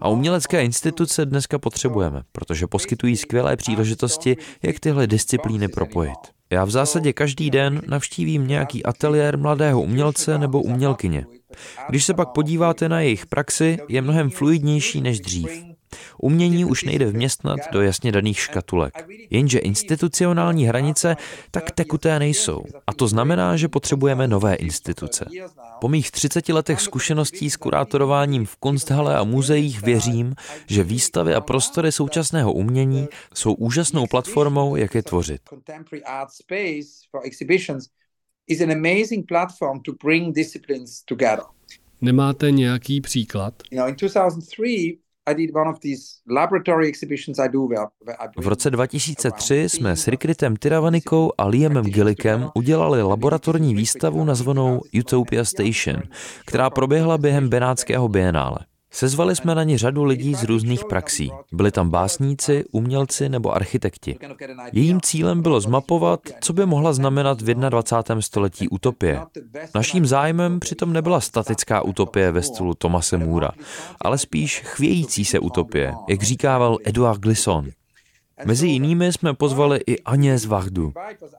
A 0.00 0.08
umělecké 0.08 0.64
instituce 0.64 1.26
dneska 1.26 1.58
potřebujeme, 1.58 2.22
protože 2.32 2.66
poskytují 2.66 3.16
skvělé 3.16 3.56
příležitosti, 3.56 4.36
jak 4.62 4.80
tyhle 4.80 5.06
disciplíny 5.06 5.68
propojit. 5.68 6.18
Já 6.50 6.64
v 6.64 6.70
zásadě 6.70 7.12
každý 7.12 7.50
den 7.50 7.82
navštívím 7.86 8.46
nějaký 8.46 8.84
ateliér 8.84 9.38
mladého 9.38 9.82
umělce 9.82 10.38
nebo 10.38 10.62
umělkyně. 10.62 11.26
Když 11.88 12.04
se 12.04 12.14
pak 12.14 12.28
podíváte 12.28 12.88
na 12.88 13.00
jejich 13.00 13.26
praxi, 13.26 13.78
je 13.88 14.02
mnohem 14.02 14.30
fluidnější 14.30 15.00
než 15.00 15.20
dřív. 15.20 15.73
Umění 16.18 16.64
už 16.64 16.84
nejde 16.84 17.06
vměstnat 17.06 17.60
do 17.72 17.82
jasně 17.82 18.12
daných 18.12 18.40
škatulek. 18.40 19.06
Jenže 19.30 19.58
institucionální 19.58 20.66
hranice 20.66 21.16
tak 21.50 21.70
tekuté 21.70 22.18
nejsou. 22.18 22.64
A 22.86 22.92
to 22.92 23.08
znamená, 23.08 23.56
že 23.56 23.68
potřebujeme 23.68 24.28
nové 24.28 24.54
instituce. 24.54 25.24
Po 25.80 25.88
mých 25.88 26.10
30 26.10 26.48
letech 26.48 26.80
zkušeností 26.80 27.50
s 27.50 27.56
kurátorováním 27.56 28.46
v 28.46 28.56
Kunsthalle 28.56 29.16
a 29.16 29.24
muzeích 29.24 29.82
věřím, 29.82 30.34
že 30.66 30.84
výstavy 30.84 31.34
a 31.34 31.40
prostory 31.40 31.92
současného 31.92 32.52
umění 32.52 33.08
jsou 33.34 33.54
úžasnou 33.54 34.06
platformou, 34.06 34.76
jak 34.76 34.94
je 34.94 35.02
tvořit. 35.02 35.40
Nemáte 42.00 42.50
nějaký 42.50 43.00
příklad? 43.00 43.62
V 48.36 48.48
roce 48.48 48.70
2003 48.70 49.68
jsme 49.68 49.96
s 49.96 50.08
Rikritem 50.08 50.56
Tiravanikou 50.56 51.32
a 51.38 51.46
Liamem 51.46 51.84
Gillikem 51.84 52.50
udělali 52.54 53.02
laboratorní 53.02 53.74
výstavu 53.74 54.24
nazvanou 54.24 54.80
Utopia 55.00 55.44
Station, 55.44 56.02
která 56.46 56.70
proběhla 56.70 57.18
během 57.18 57.48
Benátského 57.48 58.08
bienále. 58.08 58.58
Sezvali 58.94 59.36
jsme 59.36 59.54
na 59.54 59.62
ní 59.62 59.78
řadu 59.78 60.04
lidí 60.04 60.34
z 60.34 60.42
různých 60.42 60.84
praxí. 60.84 61.30
Byli 61.52 61.70
tam 61.70 61.90
básníci, 61.90 62.64
umělci 62.72 63.28
nebo 63.28 63.54
architekti. 63.54 64.18
Jejím 64.72 65.00
cílem 65.00 65.42
bylo 65.42 65.60
zmapovat, 65.60 66.20
co 66.40 66.52
by 66.52 66.66
mohla 66.66 66.92
znamenat 66.92 67.42
v 67.42 67.54
21. 67.54 68.22
století 68.22 68.68
utopie. 68.68 69.20
Naším 69.74 70.06
zájmem 70.06 70.60
přitom 70.60 70.92
nebyla 70.92 71.20
statická 71.20 71.82
utopie 71.82 72.32
ve 72.32 72.42
stylu 72.42 72.74
Tomase 72.74 73.18
Můra, 73.18 73.50
ale 74.00 74.18
spíš 74.18 74.60
chvějící 74.60 75.24
se 75.24 75.38
utopie, 75.38 75.94
jak 76.08 76.22
říkával 76.22 76.78
Eduard 76.84 77.20
Glisson. 77.20 77.70
Mezi 78.44 78.68
jinými 78.68 79.12
jsme 79.12 79.34
pozvali 79.34 79.80
i 79.86 80.02
Agnès 80.02 80.46
Vahdu, 80.46 80.92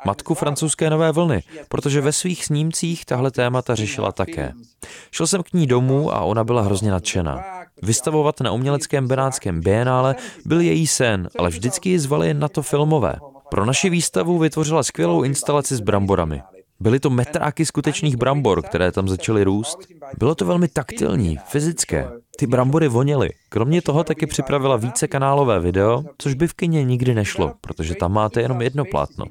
matku 0.05 0.33
francouzské 0.33 0.89
nové 0.89 1.11
vlny, 1.11 1.43
protože 1.69 2.01
ve 2.01 2.11
svých 2.11 2.45
snímcích 2.45 3.05
tahle 3.05 3.31
témata 3.31 3.75
řešila 3.75 4.11
také. 4.11 4.53
Šel 5.11 5.27
jsem 5.27 5.43
k 5.43 5.53
ní 5.53 5.67
domů 5.67 6.13
a 6.13 6.21
ona 6.21 6.43
byla 6.43 6.61
hrozně 6.61 6.91
nadšená. 6.91 7.43
Vystavovat 7.81 8.39
na 8.39 8.51
uměleckém 8.51 9.07
benátském 9.07 9.61
bienále 9.61 10.15
byl 10.45 10.61
její 10.61 10.87
sen, 10.87 11.29
ale 11.39 11.49
vždycky 11.49 11.89
ji 11.89 11.99
zvali 11.99 12.33
na 12.33 12.47
to 12.47 12.61
filmové. 12.61 13.15
Pro 13.49 13.65
naši 13.65 13.89
výstavu 13.89 14.37
vytvořila 14.37 14.83
skvělou 14.83 15.23
instalaci 15.23 15.75
s 15.75 15.79
bramborami. 15.79 16.41
Byly 16.79 16.99
to 16.99 17.09
metráky 17.09 17.65
skutečných 17.65 18.17
brambor, 18.17 18.61
které 18.61 18.91
tam 18.91 19.07
začaly 19.07 19.43
růst. 19.43 19.77
Bylo 20.17 20.35
to 20.35 20.45
velmi 20.45 20.67
taktilní, 20.67 21.39
fyzické. 21.45 22.09
Ty 22.37 22.47
brambory 22.47 22.87
voněly. 22.87 23.29
Kromě 23.49 23.81
toho 23.81 24.03
taky 24.03 24.25
připravila 24.25 24.75
více 24.75 25.07
kanálové 25.07 25.59
video, 25.59 26.03
což 26.17 26.33
by 26.33 26.47
v 26.47 26.53
kině 26.53 26.83
nikdy 26.83 27.13
nešlo, 27.15 27.53
protože 27.61 27.95
tam 27.95 28.13
máte 28.13 28.41
jenom 28.41 28.61
jedno 28.61 28.85
plátno. 28.85 29.25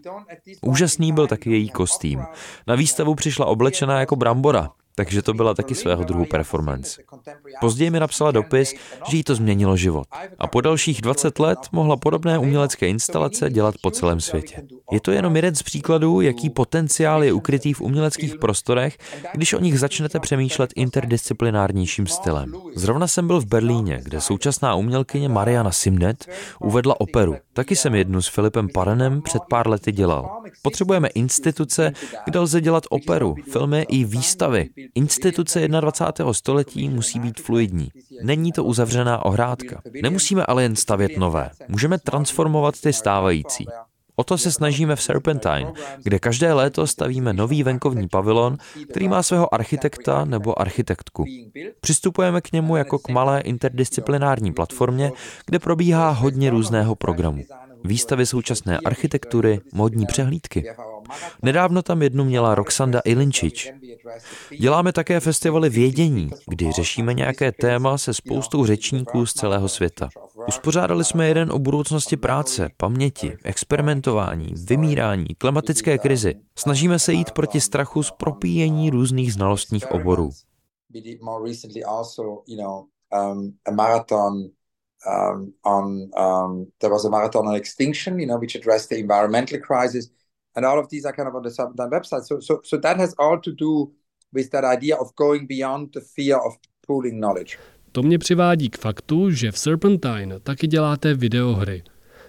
Úžasný 0.62 1.12
byl 1.12 1.26
taky 1.26 1.50
její 1.50 1.68
kostým. 1.68 2.22
Na 2.66 2.74
výstavu 2.74 3.14
přišla 3.14 3.46
oblečená 3.46 4.00
jako 4.00 4.16
brambora, 4.16 4.70
takže 4.94 5.22
to 5.22 5.34
byla 5.34 5.54
taky 5.54 5.74
svého 5.74 6.04
druhu 6.04 6.24
performance. 6.24 7.02
Později 7.60 7.90
mi 7.90 8.00
napsala 8.00 8.30
dopis, 8.30 8.74
že 9.08 9.16
jí 9.16 9.24
to 9.24 9.34
změnilo 9.34 9.76
život. 9.76 10.06
A 10.38 10.46
po 10.46 10.60
dalších 10.60 11.02
20 11.02 11.38
let 11.38 11.58
mohla 11.72 11.96
podobné 11.96 12.38
umělecké 12.38 12.88
instalace 12.88 13.50
dělat 13.50 13.74
po 13.82 13.90
celém 13.90 14.20
světě. 14.20 14.62
Je 14.92 15.00
to 15.00 15.10
jenom 15.10 15.36
jeden 15.36 15.54
z 15.54 15.62
příkladů, 15.62 16.20
jaký 16.20 16.50
potenciál 16.50 17.24
je 17.24 17.32
ukrytý 17.32 17.72
v 17.72 17.80
uměleckých 17.80 18.34
prostorech, 18.36 18.98
když 19.34 19.52
o 19.52 19.60
nich 19.60 19.78
začnete 19.78 20.20
přemýšlet 20.20 20.70
interdisciplinárnějším 20.76 22.06
stylem. 22.06 22.52
Zrovna 22.74 23.06
jsem 23.06 23.26
byl 23.26 23.40
v 23.40 23.46
Berlíně, 23.46 24.00
kde 24.02 24.20
současná 24.20 24.74
umělkyně 24.74 25.28
Mariana 25.28 25.70
Simnet 25.70 26.26
uvedla 26.60 27.00
operu. 27.00 27.36
Taky 27.54 27.76
jsem 27.76 27.94
jednu 27.94 28.22
s 28.22 28.28
Filipem 28.28 28.68
Parenem 28.68 29.22
před 29.22 29.42
pár 29.50 29.68
lety 29.68 29.92
dělal. 29.92 30.42
Potřebujeme 30.62 31.08
instituce, 31.08 31.92
kde 32.24 32.38
lze 32.38 32.60
dělat 32.60 32.84
operu, 32.90 33.34
filmy 33.52 33.86
i 33.88 34.04
výstavy. 34.04 34.68
Instituce 34.94 35.68
21. 35.68 36.32
století 36.32 36.88
musí 36.88 37.20
být 37.20 37.40
fluidní. 37.40 37.88
Není 38.22 38.52
to 38.52 38.64
uzavřená 38.64 39.24
ohrádka. 39.24 39.82
Nemusíme 40.02 40.46
ale 40.46 40.62
jen 40.62 40.76
stavět 40.76 41.16
nové. 41.16 41.50
Můžeme 41.68 41.98
transformovat 41.98 42.80
ty 42.80 42.92
stávající. 42.92 43.66
O 44.16 44.24
to 44.24 44.38
se 44.38 44.52
snažíme 44.52 44.96
v 44.96 45.02
Serpentine, 45.02 45.72
kde 46.02 46.18
každé 46.18 46.52
léto 46.52 46.86
stavíme 46.86 47.32
nový 47.32 47.62
venkovní 47.62 48.08
pavilon, 48.08 48.56
který 48.90 49.08
má 49.08 49.22
svého 49.22 49.54
architekta 49.54 50.24
nebo 50.24 50.60
architektku. 50.60 51.24
Přistupujeme 51.80 52.40
k 52.40 52.52
němu 52.52 52.76
jako 52.76 52.98
k 52.98 53.08
malé 53.08 53.40
interdisciplinární 53.40 54.52
platformě, 54.52 55.12
kde 55.46 55.58
probíhá 55.58 56.10
hodně 56.10 56.50
různého 56.50 56.94
programu. 56.94 57.42
Výstavy 57.84 58.26
současné 58.26 58.78
architektury, 58.78 59.60
modní 59.72 60.06
přehlídky. 60.06 60.64
Nedávno 61.42 61.82
tam 61.82 62.02
jednu 62.02 62.24
měla 62.24 62.54
Roxanda 62.54 63.00
Ilinčič. 63.04 63.72
Děláme 64.60 64.92
také 64.92 65.20
festivaly 65.20 65.70
vědění, 65.70 66.30
kdy 66.48 66.72
řešíme 66.72 67.14
nějaké 67.14 67.52
téma 67.52 67.98
se 67.98 68.14
spoustou 68.14 68.66
řečníků 68.66 69.26
z 69.26 69.32
celého 69.32 69.68
světa. 69.68 70.08
Uspořádali 70.48 71.04
jsme 71.04 71.28
jeden 71.28 71.52
o 71.52 71.58
budoucnosti 71.58 72.16
práce, 72.16 72.68
paměti, 72.76 73.36
experimentování, 73.44 74.54
vymírání, 74.68 75.26
klimatické 75.38 75.98
krizi. 75.98 76.34
Snažíme 76.58 76.98
se 76.98 77.12
jít 77.12 77.30
proti 77.30 77.60
strachu 77.60 78.02
z 78.02 78.10
propíjení 78.10 78.90
různých 78.90 79.32
znalostních 79.32 79.90
oborů. 79.90 80.30
Um, 85.06 85.52
on 85.62 86.08
um, 86.16 86.66
there 86.78 86.90
was 86.90 87.04
a 87.04 87.10
marathon 87.10 87.46
on 87.46 87.54
extinction, 87.54 88.18
you 88.18 88.26
know, 88.26 88.38
which 88.38 88.54
addressed 88.56 88.88
the 88.88 88.96
environmental 88.96 89.58
crisis, 89.58 90.10
and 90.56 90.66
all 90.66 90.78
of 90.78 90.88
these 90.88 91.08
are 91.08 91.16
kind 91.16 91.28
of 91.28 91.34
on 91.34 91.42
the 91.42 91.50
Serpentine 91.50 91.90
website. 91.90 92.22
So, 92.24 92.40
so, 92.40 92.60
so 92.64 92.78
that 92.78 92.96
has 92.96 93.14
all 93.18 93.40
to 93.40 93.50
do 93.52 93.92
with 94.32 94.50
that 94.50 94.64
idea 94.64 94.96
of 94.96 95.14
going 95.16 95.46
beyond 95.48 95.88
the 95.94 96.00
fear 96.00 96.36
of 96.36 96.54
pooling 96.86 97.20
knowledge. 97.20 97.58
To 97.92 98.02
mě 98.02 98.18
přivádí 98.18 98.70
k 98.70 98.78
faktu, 98.78 99.30
že 99.30 99.52
v 99.52 99.58
Serpentine 99.58 100.40
taky 100.40 100.66
děláte 100.66 101.14
videohry. 101.14 101.82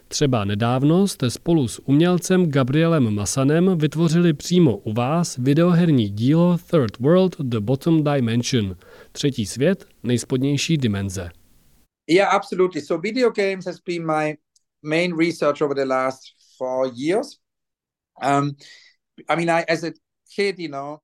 Třeba 0.07 0.45
nedávno 0.45 1.07
jste 1.07 1.29
spolu 1.29 1.67
s 1.67 1.81
umělcem 1.85 2.51
Gabrielem 2.51 3.15
Masanem 3.15 3.77
vytvořili 3.77 4.33
přímo 4.33 4.77
u 4.77 4.93
vás 4.93 5.37
videoherní 5.37 6.09
dílo 6.09 6.57
Third 6.71 6.99
World 6.99 7.35
The 7.39 7.59
Bottom 7.59 8.03
Dimension, 8.03 8.75
třetí 9.11 9.45
svět, 9.45 9.85
nejspodnější 10.03 10.77
dimenze. 10.77 11.29
Yeah, 12.07 12.35
absolutely. 12.35 12.81
So 12.81 13.01
video 13.01 13.31
games 13.31 13.65
has 13.65 13.79
been 13.87 14.05
my 14.05 14.37
main 14.83 15.17
research 15.17 15.61
over 15.61 15.75
the 15.75 15.85
last 15.85 16.21
four 16.57 16.91
years. 16.95 17.27
Um, 18.23 18.51
I 19.29 19.45
mean, 19.45 19.49
I, 19.49 19.65
as 19.73 19.83
a 19.83 19.91
kid, 20.35 20.59
you 20.59 20.71
know, 20.71 20.97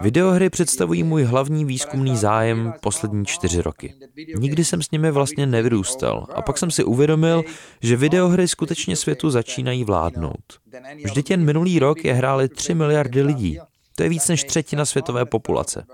Videohry 0.00 0.50
představují 0.50 1.02
můj 1.02 1.24
hlavní 1.24 1.64
výzkumný 1.64 2.16
zájem 2.16 2.72
poslední 2.82 3.26
čtyři 3.26 3.62
roky. 3.62 3.94
Nikdy 4.38 4.64
jsem 4.64 4.82
s 4.82 4.90
nimi 4.90 5.10
vlastně 5.10 5.46
nevyrůstal 5.46 6.26
a 6.34 6.42
pak 6.42 6.58
jsem 6.58 6.70
si 6.70 6.84
uvědomil, 6.84 7.42
že 7.82 7.96
videohry 7.96 8.48
skutečně 8.48 8.96
světu 8.96 9.30
začínají 9.30 9.84
vládnout. 9.84 10.60
Vždyť 11.04 11.30
jen 11.30 11.44
minulý 11.44 11.78
rok 11.78 12.04
je 12.04 12.14
hráli 12.14 12.48
3 12.48 12.74
miliardy 12.74 13.22
lidí. 13.22 13.58
To 13.96 14.02
je 14.02 14.08
víc 14.08 14.28
než 14.28 14.44
třetina 14.44 14.84
světové 14.84 15.24
populace. 15.24 15.84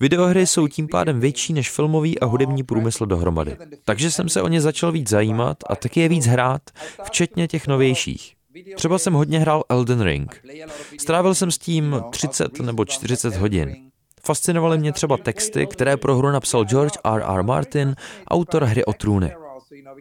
Videohry 0.00 0.46
jsou 0.46 0.68
tím 0.68 0.88
pádem 0.88 1.20
větší 1.20 1.52
než 1.52 1.70
filmový 1.70 2.20
a 2.20 2.26
hudební 2.26 2.62
průmysl 2.62 3.06
dohromady. 3.06 3.56
Takže 3.84 4.10
jsem 4.10 4.28
se 4.28 4.42
o 4.42 4.48
ně 4.48 4.60
začal 4.60 4.92
víc 4.92 5.08
zajímat 5.08 5.56
a 5.66 5.76
taky 5.76 6.00
je 6.00 6.08
víc 6.08 6.26
hrát, 6.26 6.62
včetně 7.02 7.48
těch 7.48 7.66
novějších. 7.66 8.37
Třeba 8.76 8.98
jsem 8.98 9.14
hodně 9.14 9.38
hrál 9.38 9.64
Elden 9.68 10.00
Ring. 10.00 10.42
Strávil 11.00 11.34
jsem 11.34 11.50
s 11.50 11.58
tím 11.58 12.02
30 12.10 12.60
nebo 12.60 12.84
40 12.84 13.36
hodin. 13.36 13.76
Fascinovaly 14.22 14.78
mě 14.78 14.92
třeba 14.92 15.16
texty, 15.16 15.66
které 15.66 15.96
pro 15.96 16.16
hru 16.16 16.30
napsal 16.30 16.64
George 16.64 16.98
R. 17.04 17.22
R. 17.36 17.42
Martin, 17.42 17.96
autor 18.28 18.64
hry 18.64 18.84
o 18.84 18.92
trůny. 18.92 19.34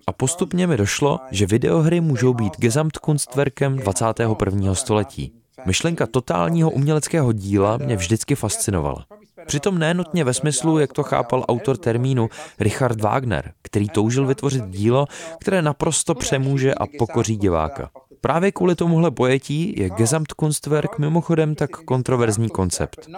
A 0.08 0.12
postupně 0.12 0.68
mi 0.68 0.78
došlo, 0.78 1.20
že 1.32 1.46
videohry 1.46 2.02
můžou 2.02 2.34
být 2.34 2.58
Gesamtkunstwerkem 2.58 3.78
21. 3.78 4.76
století. 4.76 5.34
Myšlenka 5.66 6.08
totálního 6.08 6.72
uměleckého 6.72 7.32
díla 7.32 7.78
mě 7.78 7.96
vždycky 7.96 8.36
fascinovala. 8.36 9.06
Přitom 9.46 9.78
nenutně 9.78 10.24
ve 10.24 10.34
smyslu, 10.34 10.80
jak 10.80 10.94
to 10.94 11.04
chápal 11.04 11.46
autor 11.48 11.78
termínu 11.78 12.30
Richard 12.60 13.02
Wagner, 13.02 13.54
který 13.62 13.90
toužil 13.90 14.26
vytvořit 14.26 14.66
dílo, 14.68 15.06
které 15.40 15.62
naprosto 15.62 16.16
přemůže 16.16 16.74
a 16.74 16.86
pokoří 16.98 17.38
diváka. 17.38 17.90
Právě 18.22 18.52
kvůli 18.52 18.76
tomuhle 18.76 19.12
pojetí 19.12 19.74
je 19.78 19.90
Gesamtkunstwerk 19.90 21.00
mimochodem 21.00 21.56
tak 21.56 21.70
kontroverzní 21.70 22.50
koncept. 22.50 23.10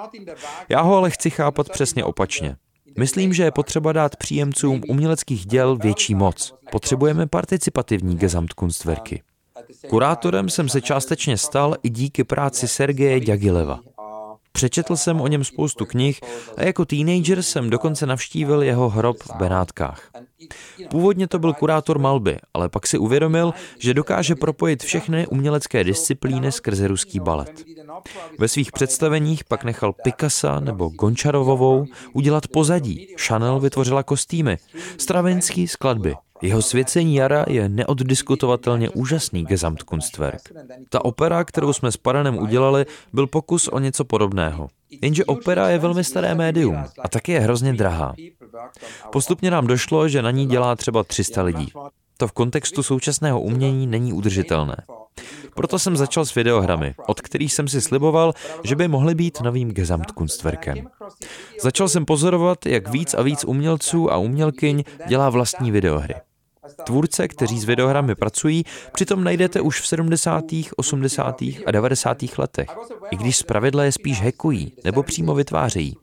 Já 0.70 0.82
ho 0.82 0.96
ale 0.96 1.10
chci 1.10 1.30
chápat 1.30 1.70
přesně 1.70 2.04
opačně. 2.04 2.56
Myslím, 2.98 3.34
že 3.34 3.44
je 3.44 3.52
potřeba 3.52 3.94
dát 3.94 4.16
příjemcům 4.16 4.82
uměleckých 4.90 5.46
děl 5.46 5.76
větší 5.78 6.16
moc. 6.16 6.54
Potřebujeme 6.72 7.28
participativní 7.28 8.18
Gesamtkunstwerky. 8.18 9.22
Kurátorem 9.90 10.50
jsem 10.50 10.70
se 10.70 10.82
částečně 10.82 11.38
stal 11.38 11.76
i 11.84 11.90
díky 11.90 12.24
práci 12.24 12.68
Sergeje 12.68 13.20
Djagileva. 13.20 13.80
Přečetl 14.60 14.96
jsem 14.96 15.22
o 15.22 15.28
něm 15.28 15.44
spoustu 15.44 15.86
knih 15.86 16.20
a 16.58 16.64
jako 16.64 16.86
teenager 16.86 17.44
jsem 17.44 17.70
dokonce 17.70 18.06
navštívil 18.06 18.64
jeho 18.64 18.90
hrob 18.90 19.24
v 19.24 19.36
Benátkách. 19.36 20.10
Původně 20.90 21.28
to 21.28 21.40
byl 21.40 21.54
kurátor 21.54 22.00
malby, 22.00 22.38
ale 22.54 22.70
pak 22.70 22.88
si 22.88 22.98
uvědomil, 22.98 23.54
že 23.78 23.94
dokáže 23.94 24.36
propojit 24.36 24.84
všechny 24.84 25.28
umělecké 25.28 25.84
disciplíny 25.84 26.52
skrze 26.52 26.88
ruský 26.88 27.20
balet. 27.20 27.64
Ve 28.40 28.48
svých 28.48 28.72
představeních 28.72 29.44
pak 29.44 29.64
nechal 29.64 29.94
Picasso 29.94 30.60
nebo 30.60 30.90
Gončarovovou 30.90 31.86
udělat 32.14 32.48
pozadí, 32.48 33.08
Chanel 33.20 33.60
vytvořila 33.60 34.04
kostýmy, 34.04 34.58
Stravinsky 34.98 35.68
skladby. 35.68 36.16
Jeho 36.42 36.62
svěcení 36.62 37.16
jara 37.16 37.46
je 37.48 37.70
neoddiskutovatelně 37.70 38.90
úžasný 38.90 39.46
Gesamtkunstwerk. 39.46 40.42
Ta 40.90 41.06
opera, 41.06 41.44
kterou 41.44 41.74
jsme 41.74 41.92
s 41.92 41.98
Paranem 41.98 42.38
udělali, 42.38 42.86
byl 43.14 43.28
pokus 43.28 43.68
o 43.68 43.80
něco 43.80 44.06
podobného. 44.06 44.68
Jenže 45.02 45.26
opera 45.26 45.70
je 45.70 45.80
velmi 45.80 46.04
staré 46.04 46.36
médium 46.36 46.84
a 47.00 47.10
taky 47.10 47.32
je 47.32 47.40
hrozně 47.40 47.74
drahá. 47.74 48.14
Postupně 49.12 49.52
nám 49.52 49.68
došlo, 49.68 50.08
že 50.08 50.22
na 50.22 50.32
ní 50.32 50.46
dělá 50.46 50.76
třeba 50.76 51.04
300 51.04 51.44
lidí. 51.44 51.68
To 52.18 52.28
v 52.28 52.32
kontextu 52.32 52.84
současného 52.84 53.42
umění 53.42 53.88
není 53.88 54.14
udržitelné. 54.14 54.76
Proto 55.56 55.80
jsem 55.80 55.98
začal 55.98 56.26
s 56.26 56.36
videohrami, 56.36 56.96
od 57.08 57.22
kterých 57.22 57.54
jsem 57.54 57.68
si 57.68 57.82
sliboval, 57.82 58.34
že 58.64 58.76
by 58.76 58.88
mohly 58.88 59.16
být 59.16 59.42
novým 59.42 59.72
Gesamtkunstwerkem. 59.72 60.78
Začal 61.62 61.90
jsem 61.90 62.06
pozorovat, 62.06 62.66
jak 62.66 62.90
víc 62.90 63.14
a 63.14 63.22
víc 63.22 63.44
umělců 63.44 64.12
a 64.12 64.18
umělkyň 64.18 64.84
dělá 65.08 65.30
vlastní 65.30 65.72
videohry. 65.72 66.16
Tvůrce, 66.86 67.28
kteří 67.28 67.60
s 67.60 67.64
videohrami 67.64 68.16
pracují, 68.16 68.64
přitom 68.94 69.24
najdete 69.24 69.62
už 69.62 69.82
v 69.82 69.88
70., 69.88 70.46
80. 70.78 71.42
a 71.66 71.72
90. 71.72 72.18
letech, 72.38 72.70
i 73.12 73.16
když 73.16 73.38
zpravidla 73.38 73.84
je 73.84 73.92
spíš 73.92 74.22
hackují 74.22 74.74
nebo 74.84 75.04
přímo 75.04 75.36
vytvářejí. 75.36 75.96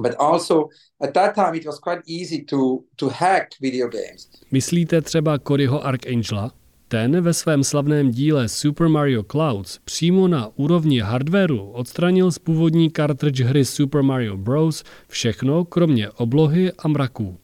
But 0.00 0.14
also 0.18 0.68
at 1.00 1.12
that 1.12 1.34
time 1.34 1.54
it 1.54 1.66
was 1.66 1.78
quite 1.78 2.02
easy 2.20 2.44
to, 2.44 2.78
to 2.96 3.08
hack 3.08 3.48
video 3.60 3.88
games. 3.88 4.28
Myslíte 4.50 5.02
třeba 5.02 5.38
Coryho 5.38 5.86
Archangela? 5.86 6.52
Ten 6.88 7.20
ve 7.20 7.34
svém 7.34 7.64
slavném 7.64 8.10
díle 8.10 8.48
Super 8.48 8.88
Mario 8.88 9.22
Clouds 9.22 9.78
přímo 9.84 10.28
na 10.28 10.50
úrovni 10.56 11.00
hardwareu 11.00 11.70
odstranil 11.70 12.32
z 12.32 12.38
původní 12.38 12.90
cartridge 12.90 13.40
hry 13.40 13.64
Super 13.64 14.02
Mario 14.02 14.36
Bros. 14.36 14.84
všechno, 15.08 15.64
kromě 15.64 16.10
oblohy 16.10 16.72
a 16.78 16.88
mraků. 16.88 17.38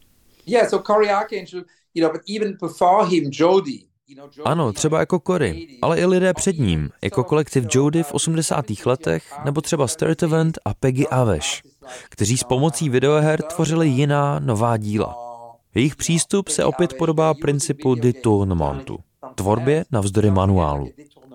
Yeah, 0.45 0.69
so 0.69 0.93
Cory 0.93 1.09
Archangel, 1.09 1.63
you 1.93 2.03
know, 2.03 2.11
but 2.11 2.21
even 2.35 2.57
before 2.61 3.07
him, 3.07 3.29
Jody, 3.33 3.79
ano, 4.45 4.73
třeba 4.73 4.99
jako 4.99 5.21
Cory, 5.27 5.67
ale 5.81 5.99
i 5.99 6.05
lidé 6.05 6.33
před 6.33 6.59
ním, 6.59 6.89
jako 7.01 7.23
kolektiv 7.23 7.65
Jody 7.71 8.03
v 8.03 8.13
80. 8.13 8.65
letech, 8.85 9.33
nebo 9.45 9.61
třeba 9.61 9.87
Sturtevant 9.87 10.57
a 10.65 10.73
Peggy 10.73 11.07
Aveš, 11.07 11.63
kteří 12.09 12.37
s 12.37 12.43
pomocí 12.43 12.89
videoher 12.89 13.41
tvořili 13.41 13.87
jiná, 13.87 14.39
nová 14.39 14.77
díla. 14.77 15.15
Jejich 15.75 15.95
přístup 15.95 16.49
se 16.49 16.65
opět 16.65 16.93
podobá 16.97 17.33
principu 17.33 17.95
detournementu, 17.95 18.99
tvorbě 19.35 19.85
navzdory 19.91 20.31
manuálu. 20.31 20.89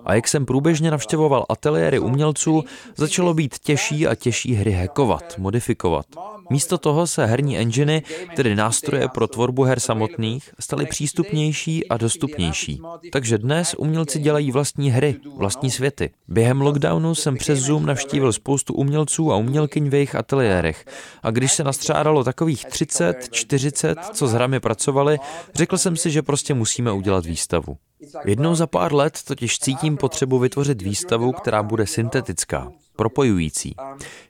A 0.04 0.14
jak 0.14 0.28
jsem 0.28 0.46
průběžně 0.46 0.90
navštěvoval 0.90 1.46
ateliéry 1.48 1.98
umělců, 1.98 2.64
začalo 2.96 3.34
být 3.34 3.58
těžší 3.58 4.06
a 4.06 4.14
těžší 4.14 4.54
hry 4.54 4.72
hackovat, 4.72 5.38
modifikovat. 5.38 6.06
Místo 6.50 6.78
toho 6.78 7.06
se 7.06 7.26
herní 7.26 7.58
enginy, 7.58 8.02
tedy 8.36 8.54
nástroje 8.54 9.08
pro 9.08 9.26
tvorbu 9.26 9.62
her 9.62 9.80
samotných, 9.80 10.50
staly 10.60 10.86
přístupnější 10.86 11.88
a 11.88 11.96
dostupnější. 11.96 12.80
Takže 13.12 13.38
dnes 13.38 13.74
umělci 13.78 14.18
dělají 14.18 14.52
vlastní 14.52 14.90
hry, 14.90 15.16
vlastní 15.36 15.70
světy. 15.70 16.10
Během 16.28 16.60
lockdownu 16.60 17.14
jsem 17.14 17.36
přes 17.36 17.58
Zoom 17.58 17.86
navštívil 17.86 18.32
spoustu 18.32 18.74
umělců 18.74 19.32
a 19.32 19.36
umělkyň 19.36 19.88
v 19.88 19.94
jejich 19.94 20.14
ateliérech. 20.14 20.84
A 21.22 21.30
když 21.30 21.52
se 21.52 21.64
nastřádalo 21.64 22.24
takových 22.24 22.64
30, 22.64 23.28
40, 23.30 23.98
co 24.12 24.28
s 24.28 24.32
hrami 24.32 24.60
pracovali, 24.60 25.18
řekl 25.54 25.78
jsem 25.78 25.96
si, 25.96 26.10
že 26.10 26.22
prostě 26.22 26.54
musíme 26.54 26.92
udělat 26.92 27.26
výstavu. 27.26 27.76
Jednou 28.24 28.54
za 28.54 28.66
pár 28.66 28.94
let 28.94 29.18
totiž 29.24 29.58
cítím 29.58 29.96
potřebu 29.96 30.38
vytvořit 30.38 30.82
výstavu, 30.82 31.32
která 31.32 31.62
bude 31.62 31.86
syntetická, 31.86 32.72
propojující. 32.98 33.74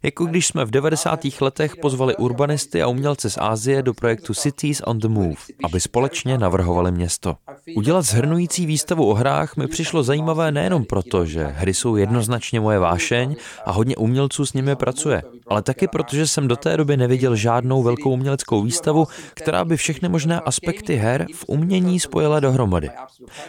Jako 0.03 0.25
když 0.25 0.47
jsme 0.47 0.65
v 0.65 0.71
90. 0.71 1.21
letech 1.41 1.77
pozvali 1.77 2.17
urbanisty 2.17 2.83
a 2.83 2.89
umělce 2.89 3.31
z 3.31 3.39
Ázie 3.41 3.83
do 3.83 3.95
projektu 3.95 4.35
Cities 4.35 4.83
on 4.85 4.99
the 4.99 5.09
Move, 5.09 5.41
aby 5.65 5.81
společně 5.81 6.39
navrhovali 6.39 6.93
město. 6.93 7.37
Udělat 7.77 8.03
zhrnující 8.03 8.67
výstavu 8.67 9.11
o 9.11 9.15
hrách 9.15 9.57
mi 9.57 9.67
přišlo 9.67 10.03
zajímavé 10.03 10.53
nejenom 10.53 10.85
proto, 10.85 11.25
že 11.25 11.45
hry 11.45 11.75
jsou 11.75 11.97
jednoznačně 11.97 12.61
moje 12.61 12.79
vášeň 12.79 13.37
a 13.65 13.73
hodně 13.73 13.97
umělců 13.97 14.47
s 14.47 14.53
nimi 14.53 14.77
pracuje, 14.77 15.23
ale 15.51 15.63
taky 15.63 15.89
proto, 15.89 16.17
že 16.17 16.27
jsem 16.27 16.49
do 16.49 16.57
té 16.57 16.77
doby 16.77 16.97
neviděl 16.97 17.37
žádnou 17.37 17.83
velkou 17.83 18.11
uměleckou 18.11 18.63
výstavu, 18.63 19.07
která 19.35 19.65
by 19.65 19.77
všechny 19.77 20.09
možné 20.09 20.41
aspekty 20.41 20.97
her 20.97 21.27
v 21.35 21.45
umění 21.49 22.01
spojila 22.01 22.41
dohromady. 22.41 22.91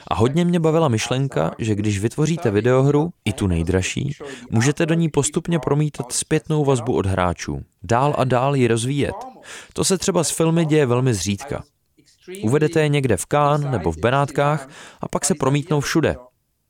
A 0.07 0.15
hodně 0.15 0.45
mě 0.45 0.59
bavila 0.59 0.87
myšlenka, 0.87 1.55
že 1.59 1.75
když 1.75 1.99
vytvoříte 1.99 2.51
videohru, 2.51 3.09
i 3.25 3.33
tu 3.33 3.47
nejdražší, 3.47 4.15
můžete 4.49 4.85
do 4.85 4.93
ní 4.93 5.09
postupně 5.09 5.59
promítat 5.59 6.11
zpětnou 6.11 6.65
vazbu 6.65 6.93
od 6.93 7.05
hráčů. 7.05 7.61
Dál 7.83 8.15
a 8.17 8.23
dál 8.23 8.55
ji 8.55 8.67
rozvíjet. 8.67 9.15
To 9.73 9.83
se 9.83 9.97
třeba 9.97 10.23
s 10.23 10.31
filmy 10.31 10.65
děje 10.65 10.85
velmi 10.85 11.13
zřídka. 11.13 11.63
Uvedete 12.43 12.81
je 12.81 12.89
někde 12.89 13.17
v 13.17 13.25
Kán 13.25 13.71
nebo 13.71 13.91
v 13.91 13.97
Benátkách 13.97 14.69
a 15.01 15.07
pak 15.07 15.25
se 15.25 15.35
promítnou 15.35 15.79
všude. 15.79 16.15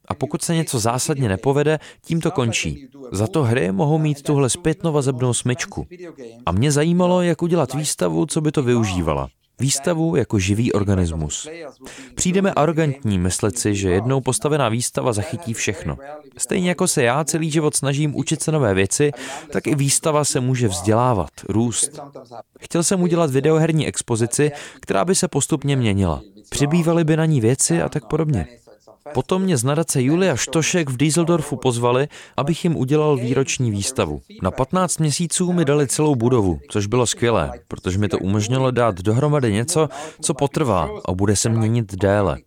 A 0.09 0.13
pokud 0.13 0.41
se 0.41 0.55
něco 0.55 0.79
zásadně 0.79 1.29
nepovede, 1.29 1.79
tím 2.05 2.21
to 2.21 2.31
končí. 2.31 2.87
Za 3.11 3.27
to 3.27 3.43
hry 3.43 3.71
mohou 3.71 3.97
mít 3.97 4.21
tuhle 4.21 4.49
zpětnovazebnou 4.49 5.33
smyčku. 5.33 5.87
A 6.45 6.51
mě 6.51 6.71
zajímalo, 6.71 7.21
jak 7.21 7.41
udělat 7.41 7.73
výstavu, 7.73 8.25
co 8.25 8.41
by 8.41 8.51
to 8.51 8.63
využívala. 8.63 9.29
Výstavu 9.59 10.15
jako 10.15 10.39
živý 10.39 10.73
organismus. 10.73 11.47
Přijdeme 12.15 12.53
arrogantní 12.53 13.19
myslet 13.19 13.59
si, 13.59 13.75
že 13.75 13.91
jednou 13.91 14.21
postavená 14.21 14.69
výstava 14.69 15.13
zachytí 15.13 15.53
všechno. 15.53 15.97
Stejně 16.37 16.69
jako 16.69 16.87
se 16.87 17.03
já 17.03 17.23
celý 17.23 17.51
život 17.51 17.75
snažím 17.75 18.15
učit 18.15 18.41
se 18.41 18.51
nové 18.51 18.73
věci, 18.73 19.11
tak 19.51 19.67
i 19.67 19.75
výstava 19.75 20.25
se 20.25 20.39
může 20.39 20.67
vzdělávat, 20.67 21.29
růst. 21.49 21.99
Chtěl 22.59 22.83
jsem 22.83 23.01
udělat 23.01 23.31
videoherní 23.31 23.87
expozici, 23.87 24.51
která 24.79 25.05
by 25.05 25.15
se 25.15 25.27
postupně 25.27 25.75
měnila. 25.75 26.21
Přibývaly 26.49 27.03
by 27.03 27.17
na 27.17 27.25
ní 27.25 27.41
věci 27.41 27.81
a 27.81 27.89
tak 27.89 28.05
podobně. 28.05 28.47
Potom 29.13 29.41
mě 29.41 29.57
z 29.57 29.63
nadace 29.63 30.01
Julia 30.01 30.35
Štošek 30.35 30.89
v 30.89 30.97
Dieseldorfu 30.97 31.55
pozvali, 31.55 32.07
abych 32.37 32.63
jim 32.63 32.75
udělal 32.75 33.17
výroční 33.17 33.71
výstavu. 33.71 34.21
Na 34.41 34.51
15 34.51 34.97
měsíců 34.97 35.53
mi 35.53 35.65
dali 35.65 35.87
celou 35.87 36.15
budovu, 36.15 36.59
což 36.69 36.85
bylo 36.85 37.07
skvělé, 37.07 37.51
protože 37.67 37.97
mi 37.97 38.07
to 38.07 38.17
umožnilo 38.17 38.71
dát 38.71 39.01
dohromady 39.01 39.53
něco, 39.53 39.89
co 40.21 40.33
potrvá 40.33 40.89
a 41.05 41.13
bude 41.13 41.35
se 41.35 41.49
měnit 41.49 41.95
déle. 41.95 42.37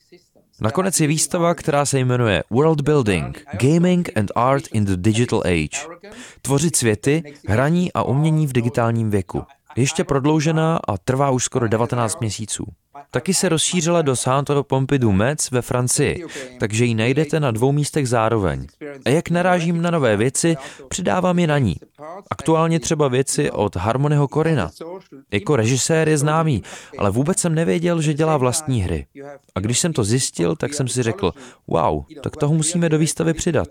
Nakonec 0.60 1.00
je 1.00 1.06
výstava, 1.06 1.54
která 1.54 1.86
se 1.86 1.98
jmenuje 1.98 2.42
World 2.50 2.80
Building, 2.80 3.44
Gaming 3.62 4.16
and 4.16 4.32
Art 4.34 4.64
in 4.72 4.84
the 4.84 4.96
Digital 4.96 5.42
Age. 5.44 5.86
Tvořit 6.42 6.76
světy, 6.76 7.22
hraní 7.48 7.92
a 7.92 8.02
umění 8.02 8.46
v 8.46 8.52
digitálním 8.52 9.10
věku. 9.10 9.42
Ještě 9.76 10.04
prodloužená 10.04 10.80
a 10.88 10.98
trvá 10.98 11.30
už 11.30 11.44
skoro 11.44 11.68
19 11.68 12.20
měsíců. 12.20 12.64
Taky 13.10 13.34
se 13.34 13.48
rozšířila 13.48 14.02
do 14.02 14.16
Centre 14.16 14.62
Pompidou 14.62 15.12
Metz 15.12 15.50
ve 15.50 15.62
Francii, 15.62 16.24
takže 16.60 16.84
ji 16.84 16.94
najdete 16.94 17.40
na 17.40 17.50
dvou 17.50 17.72
místech 17.72 18.08
zároveň. 18.08 18.66
A 19.04 19.08
jak 19.08 19.30
narážím 19.30 19.82
na 19.82 19.90
nové 19.90 20.16
věci, 20.16 20.56
přidávám 20.88 21.38
je 21.38 21.46
na 21.46 21.58
ní. 21.58 21.76
Aktuálně 22.30 22.80
třeba 22.80 23.08
věci 23.08 23.50
od 23.50 23.76
Harmonyho 23.76 24.28
Korina. 24.28 24.70
Jako 25.32 25.56
režisér 25.56 26.08
je 26.08 26.18
známý, 26.18 26.62
ale 26.98 27.10
vůbec 27.10 27.38
jsem 27.38 27.54
nevěděl, 27.54 28.00
že 28.00 28.14
dělá 28.14 28.36
vlastní 28.36 28.82
hry. 28.82 29.06
A 29.54 29.60
když 29.60 29.78
jsem 29.78 29.92
to 29.92 30.04
zjistil, 30.04 30.56
tak 30.56 30.74
jsem 30.74 30.88
si 30.88 31.02
řekl, 31.02 31.32
wow, 31.66 32.04
tak 32.22 32.36
toho 32.36 32.54
musíme 32.54 32.88
do 32.88 32.98
výstavy 32.98 33.34
přidat. 33.34 33.68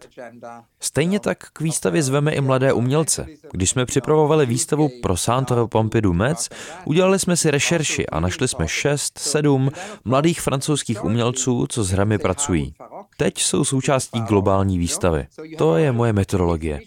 Stejně 0.79 1.19
tak 1.19 1.37
k 1.53 1.61
výstavě 1.61 2.03
zveme 2.03 2.31
i 2.31 2.41
mladé 2.41 2.73
umělce. 2.73 3.25
Když 3.51 3.69
jsme 3.69 3.85
připravovali 3.85 4.45
výstavu 4.45 4.89
pro 5.01 5.17
Centre 5.17 5.67
Pompidou 5.69 6.13
Metz, 6.13 6.49
udělali 6.85 7.19
jsme 7.19 7.37
si 7.37 7.51
rešerši 7.51 8.07
a 8.07 8.19
našli 8.19 8.47
jsme 8.47 8.67
šest, 8.67 9.19
sedm 9.21 9.71
mladých 10.05 10.41
francouzských 10.41 11.03
umělců, 11.03 11.65
co 11.69 11.83
s 11.83 11.89
hrami 11.89 12.17
pracují. 12.17 12.73
Teď 13.17 13.37
jsou 13.37 13.63
součástí 13.63 14.21
globální 14.21 14.77
výstavy. 14.77 15.27
To 15.57 15.77
je 15.77 15.91
moje 15.91 16.13
metodologie. 16.13 16.79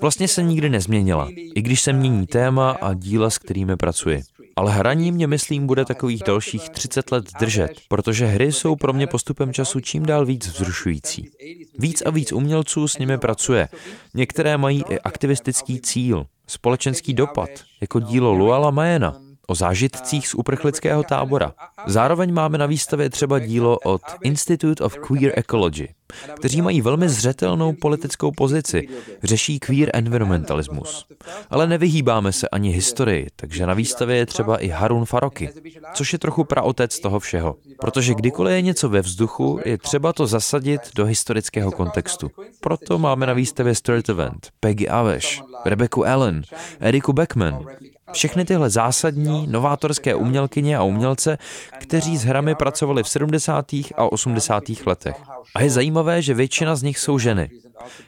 Vlastně 0.00 0.28
se 0.28 0.42
nikdy 0.42 0.70
nezměnila, 0.70 1.28
i 1.54 1.62
když 1.62 1.80
se 1.80 1.92
mění 1.92 2.26
téma 2.26 2.70
a 2.70 2.94
díla, 2.94 3.30
s 3.30 3.38
kterými 3.38 3.76
pracuji. 3.76 4.22
Ale 4.56 4.72
hraní 4.72 5.12
mě, 5.12 5.26
myslím, 5.26 5.66
bude 5.66 5.84
takových 5.84 6.22
dalších 6.26 6.68
30 6.68 7.12
let 7.12 7.24
držet, 7.40 7.70
protože 7.88 8.26
hry 8.26 8.52
jsou 8.52 8.76
pro 8.76 8.92
mě 8.92 9.06
postupem 9.06 9.52
času 9.52 9.80
čím 9.80 10.06
dál 10.06 10.26
víc 10.26 10.46
vzrušující. 10.46 11.30
Víc 11.78 12.02
a 12.06 12.10
víc 12.10 12.32
umělců 12.32 12.88
s 12.88 12.98
nimi 12.98 13.18
pracuje. 13.18 13.68
Některé 14.14 14.56
mají 14.56 14.84
i 14.88 14.98
aktivistický 14.98 15.80
cíl, 15.80 16.26
společenský 16.46 17.14
dopad, 17.14 17.48
jako 17.80 18.00
dílo 18.00 18.32
Luala 18.32 18.70
Majena, 18.70 19.16
o 19.50 19.54
zážitcích 19.54 20.28
z 20.28 20.34
uprchlického 20.34 21.02
tábora. 21.02 21.54
Zároveň 21.86 22.32
máme 22.32 22.58
na 22.58 22.66
výstavě 22.66 23.10
třeba 23.10 23.38
dílo 23.38 23.78
od 23.78 24.02
Institute 24.22 24.84
of 24.84 24.96
Queer 24.98 25.32
Ecology, 25.36 25.88
kteří 26.36 26.62
mají 26.62 26.80
velmi 26.80 27.08
zřetelnou 27.08 27.72
politickou 27.72 28.30
pozici, 28.30 28.88
řeší 29.22 29.58
queer 29.58 29.90
environmentalismus. 29.94 31.06
Ale 31.50 31.66
nevyhýbáme 31.66 32.32
se 32.32 32.48
ani 32.48 32.70
historii, 32.70 33.26
takže 33.36 33.66
na 33.66 33.74
výstavě 33.74 34.16
je 34.16 34.26
třeba 34.26 34.56
i 34.56 34.68
Harun 34.68 35.04
Faroky, 35.04 35.50
což 35.94 36.12
je 36.12 36.18
trochu 36.18 36.44
praotec 36.44 37.00
toho 37.00 37.20
všeho. 37.20 37.56
Protože 37.80 38.14
kdykoliv 38.14 38.52
je 38.52 38.62
něco 38.62 38.88
ve 38.88 39.00
vzduchu, 39.00 39.60
je 39.64 39.78
třeba 39.78 40.12
to 40.12 40.26
zasadit 40.26 40.80
do 40.94 41.04
historického 41.04 41.72
kontextu. 41.72 42.30
Proto 42.60 42.98
máme 42.98 43.26
na 43.26 43.32
výstavě 43.32 43.74
Stuart 43.74 44.08
Event, 44.08 44.48
Peggy 44.60 44.88
Aveš, 44.88 45.42
Rebecca 45.64 46.12
Allen, 46.12 46.42
Eriku 46.80 47.12
Beckman, 47.12 47.64
všechny 48.12 48.44
tyhle 48.44 48.70
zásadní, 48.70 49.46
novátorské 49.46 50.14
umělkyně 50.14 50.76
a 50.76 50.82
umělce, 50.82 51.38
kteří 51.78 52.16
s 52.16 52.24
hrami 52.24 52.54
pracovali 52.54 53.02
v 53.02 53.08
70. 53.08 53.72
a 53.96 54.12
80. 54.12 54.64
letech. 54.86 55.16
A 55.54 55.62
je 55.62 55.70
zajímavé, 55.70 55.97
zajímavé, 55.98 56.22
že 56.22 56.34
většina 56.34 56.76
z 56.76 56.82
nich 56.82 56.98
jsou 56.98 57.18
ženy. 57.18 57.50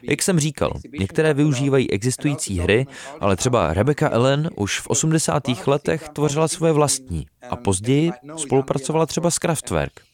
Jak 0.03 0.21
jsem 0.21 0.39
říkal, 0.39 0.71
některé 0.99 1.33
využívají 1.33 1.91
existující 1.91 2.59
hry, 2.59 2.87
ale 3.19 3.35
třeba 3.35 3.73
Rebecca 3.73 4.09
Ellen 4.09 4.49
už 4.55 4.79
v 4.79 4.87
80. 4.87 5.43
letech 5.67 6.09
tvořila 6.09 6.47
svoje 6.47 6.73
vlastní 6.73 7.27
a 7.49 7.55
později 7.55 8.11
spolupracovala 8.37 9.05
třeba 9.05 9.31
s 9.31 9.39
Kraftwerk. 9.39 10.10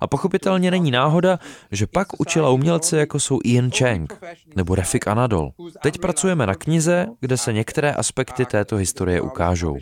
A 0.00 0.06
pochopitelně 0.06 0.70
není 0.70 0.90
náhoda, 0.90 1.38
že 1.70 1.86
pak 1.86 2.20
učila 2.20 2.50
umělce, 2.50 2.98
jako 2.98 3.20
jsou 3.20 3.38
Ian 3.44 3.70
Chang 3.70 4.12
nebo 4.56 4.74
Refik 4.74 5.08
Anadol. 5.08 5.50
Teď 5.82 5.98
pracujeme 5.98 6.46
na 6.46 6.54
knize, 6.54 7.06
kde 7.20 7.36
se 7.36 7.52
některé 7.52 7.92
aspekty 7.92 8.44
této 8.44 8.76
historie 8.76 9.20
ukážou. 9.20 9.76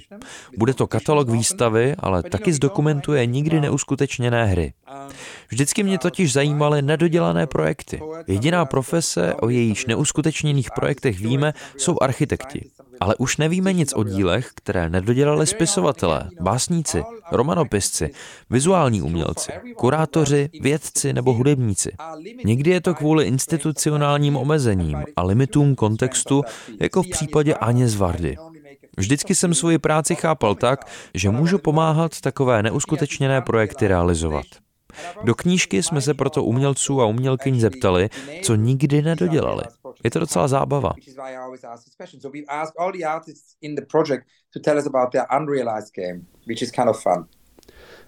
Bude 0.58 0.74
to 0.74 0.86
katalog 0.86 1.28
výstavy, 1.28 1.94
ale 1.98 2.22
taky 2.22 2.52
zdokumentuje 2.52 3.26
nikdy 3.26 3.60
neuskutečněné 3.60 4.46
hry. 4.46 4.72
Vždycky 5.48 5.82
mě 5.82 5.98
totiž 5.98 6.32
zajímaly 6.32 6.82
nedodělané 6.82 7.46
projekty. 7.46 8.00
Jediná 8.26 8.64
profese, 8.64 9.34
o 9.34 9.48
jejíž 9.48 9.86
neuskutečněných 9.86 10.70
projektech 10.70 11.20
víme, 11.20 11.52
jsou 11.76 11.96
architekti. 12.00 12.70
Ale 13.00 13.16
už 13.16 13.36
nevíme 13.36 13.72
nic 13.72 13.92
o 13.94 14.04
dílech, 14.04 14.50
které 14.54 14.88
nedodělali 14.88 15.46
spisovatelé, 15.46 16.30
básníci, 16.40 17.02
romanopisci, 17.32 18.10
vizuální 18.50 19.02
umělci, 19.02 19.52
kurátoři, 19.74 20.48
vědci 20.60 21.12
nebo 21.12 21.32
hudebníci. 21.32 21.92
Někdy 22.44 22.70
je 22.70 22.80
to 22.80 22.94
kvůli 22.94 23.24
institucionálním 23.24 24.36
omezením 24.36 25.04
a 25.16 25.22
limitům 25.22 25.74
kontextu, 25.74 26.42
jako 26.80 27.02
v 27.02 27.10
případě 27.10 27.54
Aně 27.54 27.88
Zvardy. 27.88 28.36
Vždycky 28.96 29.34
jsem 29.34 29.54
svoji 29.54 29.78
práci 29.78 30.14
chápal 30.14 30.54
tak, 30.54 30.80
že 31.14 31.30
můžu 31.30 31.58
pomáhat 31.58 32.20
takové 32.20 32.62
neuskutečněné 32.62 33.42
projekty 33.42 33.88
realizovat. 33.88 34.44
Do 35.24 35.34
knížky 35.34 35.82
jsme 35.82 36.00
se 36.00 36.14
proto 36.14 36.44
umělců 36.44 37.00
a 37.00 37.06
umělkyň 37.06 37.60
zeptali, 37.60 38.08
co 38.42 38.54
nikdy 38.54 39.02
nedodělali. 39.02 39.62
Je 40.04 40.10
to 40.10 40.18
docela 40.18 40.48
zábava. 40.48 40.92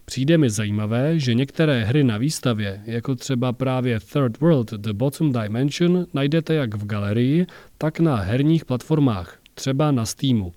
Přijde 0.09 0.39
mi 0.39 0.51
zajímavé, 0.51 1.19
že 1.19 1.35
některé 1.35 1.85
hry 1.85 2.05
na 2.05 2.19
výstavě, 2.19 2.83
jako 2.85 3.15
třeba 3.15 3.53
právě 3.53 4.01
Third 4.01 4.41
World 4.41 4.71
The 4.71 4.93
Bottom 4.93 5.33
Dimension, 5.33 6.07
najdete 6.15 6.55
jak 6.55 6.75
v 6.75 6.87
galerii, 6.87 7.47
tak 7.79 8.01
na 8.01 8.17
herních 8.17 8.65
platformách, 8.65 9.39
třeba 9.55 9.91
na 9.91 10.07
Steamu. 10.07 10.53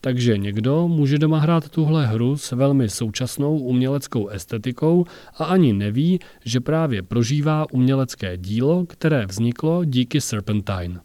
Takže 0.00 0.38
někdo 0.38 0.88
může 0.88 1.18
doma 1.18 1.38
hrát 1.38 1.68
tuhle 1.68 2.06
hru 2.06 2.36
s 2.36 2.52
velmi 2.52 2.88
současnou 2.88 3.58
uměleckou 3.58 4.28
estetikou 4.28 5.04
a 5.38 5.44
ani 5.44 5.72
neví, 5.72 6.20
že 6.44 6.60
právě 6.60 7.02
prožívá 7.02 7.66
umělecké 7.72 8.36
dílo, 8.36 8.86
které 8.86 9.26
vzniklo 9.26 9.84
díky 9.84 10.20
Serpentine. 10.20 11.00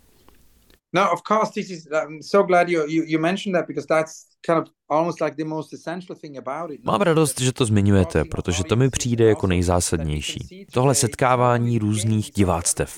No, 0.94 1.12
of 1.12 1.20
course, 1.28 1.52
this 1.54 1.70
is. 1.70 1.88
I'm 1.92 2.24
so 2.24 2.48
glad 2.48 2.70
you 2.70 2.82
you, 2.88 3.04
you 3.08 3.20
mentioned 3.20 3.56
that 3.56 3.68
because 3.68 3.88
that's 3.88 4.35
Mám 6.84 7.02
radost, 7.02 7.42
že 7.42 7.54
to 7.54 7.66
zmiňujete, 7.66 8.26
protože 8.26 8.64
to 8.64 8.76
mi 8.76 8.90
přijde 8.90 9.26
jako 9.26 9.48
nejzásadnější. 9.48 10.68
Tohle 10.72 10.96
setkávání 10.96 11.80
různých 11.80 12.32
diváctev. 12.36 12.98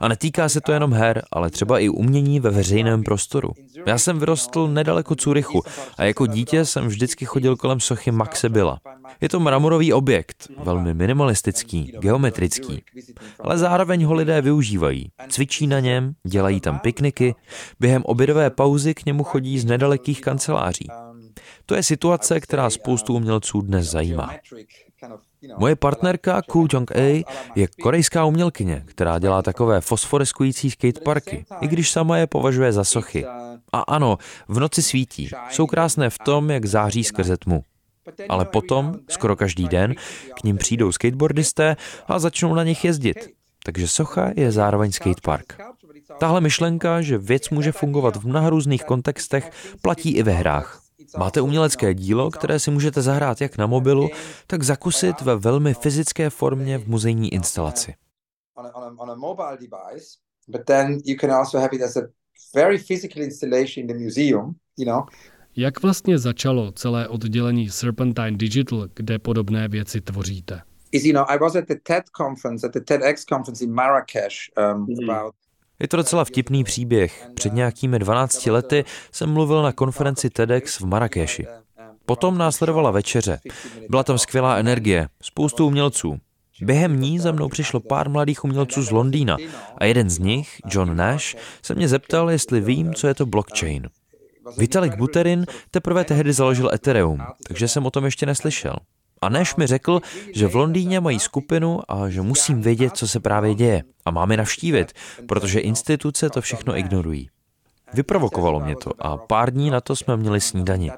A 0.00 0.08
netýká 0.08 0.48
se 0.48 0.60
to 0.60 0.72
jenom 0.72 0.92
her, 0.92 1.22
ale 1.32 1.50
třeba 1.50 1.78
i 1.78 1.88
umění 1.88 2.40
ve 2.40 2.50
veřejném 2.50 3.02
prostoru. 3.02 3.50
Já 3.86 3.98
jsem 3.98 4.18
vyrostl 4.18 4.68
nedaleko 4.68 5.14
Curychu 5.14 5.62
a 5.98 6.04
jako 6.04 6.26
dítě 6.26 6.64
jsem 6.64 6.86
vždycky 6.86 7.24
chodil 7.24 7.56
kolem 7.56 7.80
sochy 7.80 8.10
Maxe 8.10 8.48
Billa. 8.48 8.80
Je 9.20 9.28
to 9.28 9.40
mramorový 9.40 9.92
objekt, 9.92 10.48
velmi 10.58 10.94
minimalistický, 10.94 11.92
geometrický, 12.00 12.82
ale 13.40 13.58
zároveň 13.58 14.04
ho 14.04 14.14
lidé 14.14 14.42
využívají. 14.42 15.10
Cvičí 15.28 15.66
na 15.66 15.80
něm, 15.80 16.12
dělají 16.26 16.60
tam 16.60 16.78
pikniky, 16.78 17.34
během 17.80 18.02
obědové 18.04 18.50
pauzy 18.50 18.94
k 18.94 19.06
němu 19.06 19.24
chodí 19.24 19.58
z 19.58 19.64
nedalekých 19.64 20.20
kanceláří. 20.20 20.65
To 21.66 21.74
je 21.74 21.82
situace, 21.82 22.40
která 22.40 22.70
spoustu 22.70 23.14
umělců 23.14 23.60
dnes 23.60 23.90
zajímá. 23.90 24.34
Moje 25.58 25.76
partnerka 25.76 26.42
Ku 26.42 26.66
Jong-a 26.72 27.24
je 27.54 27.66
korejská 27.82 28.24
umělkyně, 28.24 28.84
která 28.86 29.18
dělá 29.18 29.42
takové 29.42 29.80
fosforeskující 29.80 30.70
skateparky, 30.70 31.44
i 31.60 31.68
když 31.68 31.90
sama 31.90 32.18
je 32.18 32.26
považuje 32.26 32.72
za 32.72 32.84
sochy. 32.84 33.26
A 33.72 33.80
ano, 33.80 34.18
v 34.48 34.60
noci 34.60 34.82
svítí. 34.82 35.30
Jsou 35.50 35.66
krásné 35.66 36.10
v 36.10 36.18
tom, 36.18 36.50
jak 36.50 36.66
září 36.66 37.04
skrze 37.04 37.36
tmu. 37.36 37.62
Ale 38.28 38.44
potom, 38.44 38.94
skoro 39.08 39.36
každý 39.36 39.68
den, 39.68 39.94
k 40.40 40.44
ním 40.44 40.56
přijdou 40.56 40.92
skateboardisté 40.92 41.76
a 42.08 42.18
začnou 42.18 42.54
na 42.54 42.64
nich 42.64 42.84
jezdit. 42.84 43.28
Takže 43.64 43.88
socha 43.88 44.30
je 44.36 44.52
zároveň 44.52 44.92
skatepark. 44.92 45.58
Tahle 46.18 46.40
myšlenka, 46.40 47.02
že 47.02 47.18
věc 47.18 47.50
může 47.50 47.72
fungovat 47.72 48.16
v 48.16 48.26
mnoha 48.26 48.50
různých 48.50 48.84
kontextech, 48.84 49.50
platí 49.82 50.16
i 50.16 50.22
ve 50.22 50.32
hrách. 50.32 50.82
Máte 51.18 51.40
umělecké 51.40 51.94
dílo, 51.94 52.30
které 52.30 52.58
si 52.58 52.70
můžete 52.70 53.02
zahrát 53.02 53.40
jak 53.40 53.58
na 53.58 53.66
mobilu, 53.66 54.08
tak 54.46 54.62
zakusit 54.62 55.20
ve 55.20 55.36
velmi 55.36 55.74
fyzické 55.74 56.30
formě 56.30 56.78
v 56.78 56.88
muzejní 56.88 57.32
instalaci. 57.32 57.94
Jak 65.56 65.82
vlastně 65.82 66.18
začalo 66.18 66.72
celé 66.72 67.08
oddělení 67.08 67.70
Serpentine 67.70 68.32
Digital, 68.36 68.88
kde 68.94 69.18
podobné 69.18 69.68
věci 69.68 70.00
tvoříte? 70.00 70.62
Is, 70.92 71.04
you 71.04 71.12
know, 71.12 71.24
I 71.28 71.38
was 71.38 71.56
at 71.56 71.64
the 71.68 71.74
TED 71.82 72.04
conference, 72.16 72.66
at 72.66 72.72
the 72.72 72.80
TEDx 72.80 73.24
conference 73.24 73.64
in 73.64 73.72
Marrakesh 73.72 74.36
um, 74.56 74.86
mm. 74.88 75.10
about 75.10 75.34
je 75.80 75.88
to 75.88 75.96
docela 75.96 76.24
vtipný 76.24 76.64
příběh. 76.64 77.28
Před 77.34 77.52
nějakými 77.52 77.98
12 77.98 78.46
lety 78.46 78.84
jsem 79.12 79.32
mluvil 79.32 79.62
na 79.62 79.72
konferenci 79.72 80.30
TEDx 80.30 80.80
v 80.80 80.86
Marrakeši. 80.86 81.46
Potom 82.06 82.38
následovala 82.38 82.90
večeře. 82.90 83.40
Byla 83.88 84.04
tam 84.04 84.18
skvělá 84.18 84.56
energie, 84.56 85.08
spoustu 85.22 85.66
umělců. 85.66 86.18
Během 86.62 87.00
ní 87.00 87.18
za 87.18 87.32
mnou 87.32 87.48
přišlo 87.48 87.80
pár 87.80 88.10
mladých 88.10 88.44
umělců 88.44 88.82
z 88.82 88.90
Londýna 88.90 89.36
a 89.78 89.84
jeden 89.84 90.10
z 90.10 90.18
nich, 90.18 90.60
John 90.70 90.96
Nash, 90.96 91.36
se 91.62 91.74
mě 91.74 91.88
zeptal, 91.88 92.30
jestli 92.30 92.60
vím, 92.60 92.94
co 92.94 93.06
je 93.06 93.14
to 93.14 93.26
blockchain. 93.26 93.88
Vitalik 94.58 94.96
Buterin 94.96 95.46
teprve 95.70 96.04
tehdy 96.04 96.32
založil 96.32 96.70
Ethereum, 96.74 97.22
takže 97.48 97.68
jsem 97.68 97.86
o 97.86 97.90
tom 97.90 98.04
ještě 98.04 98.26
neslyšel. 98.26 98.76
A 99.26 99.28
než 99.28 99.56
mi 99.56 99.66
řekl, 99.66 100.00
že 100.34 100.46
v 100.46 100.54
Londýně 100.54 101.00
mají 101.00 101.18
skupinu 101.18 101.80
a 101.88 102.08
že 102.08 102.22
musím 102.22 102.62
vědět, 102.62 102.96
co 102.96 103.08
se 103.08 103.20
právě 103.20 103.54
děje. 103.54 103.82
A 104.04 104.10
máme 104.10 104.36
navštívit, 104.36 104.92
protože 105.28 105.60
instituce 105.60 106.30
to 106.30 106.40
všechno 106.40 106.76
ignorují. 106.76 107.30
Vyprovokovalo 107.94 108.60
mě 108.60 108.76
to 108.76 108.90
a 108.98 109.16
pár 109.16 109.52
dní 109.52 109.70
na 109.70 109.80
to 109.80 109.96
jsme 109.96 110.16
měli 110.16 110.40
snídani. 110.40 110.92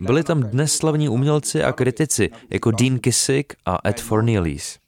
Byli 0.00 0.22
tam 0.22 0.42
dnes 0.42 0.76
slavní 0.76 1.08
umělci 1.08 1.64
a 1.64 1.72
kritici, 1.72 2.30
jako 2.50 2.70
Dean 2.70 2.98
Kissick 2.98 3.54
a 3.66 3.88
Ed 3.88 4.00
Fornielis. 4.00 4.78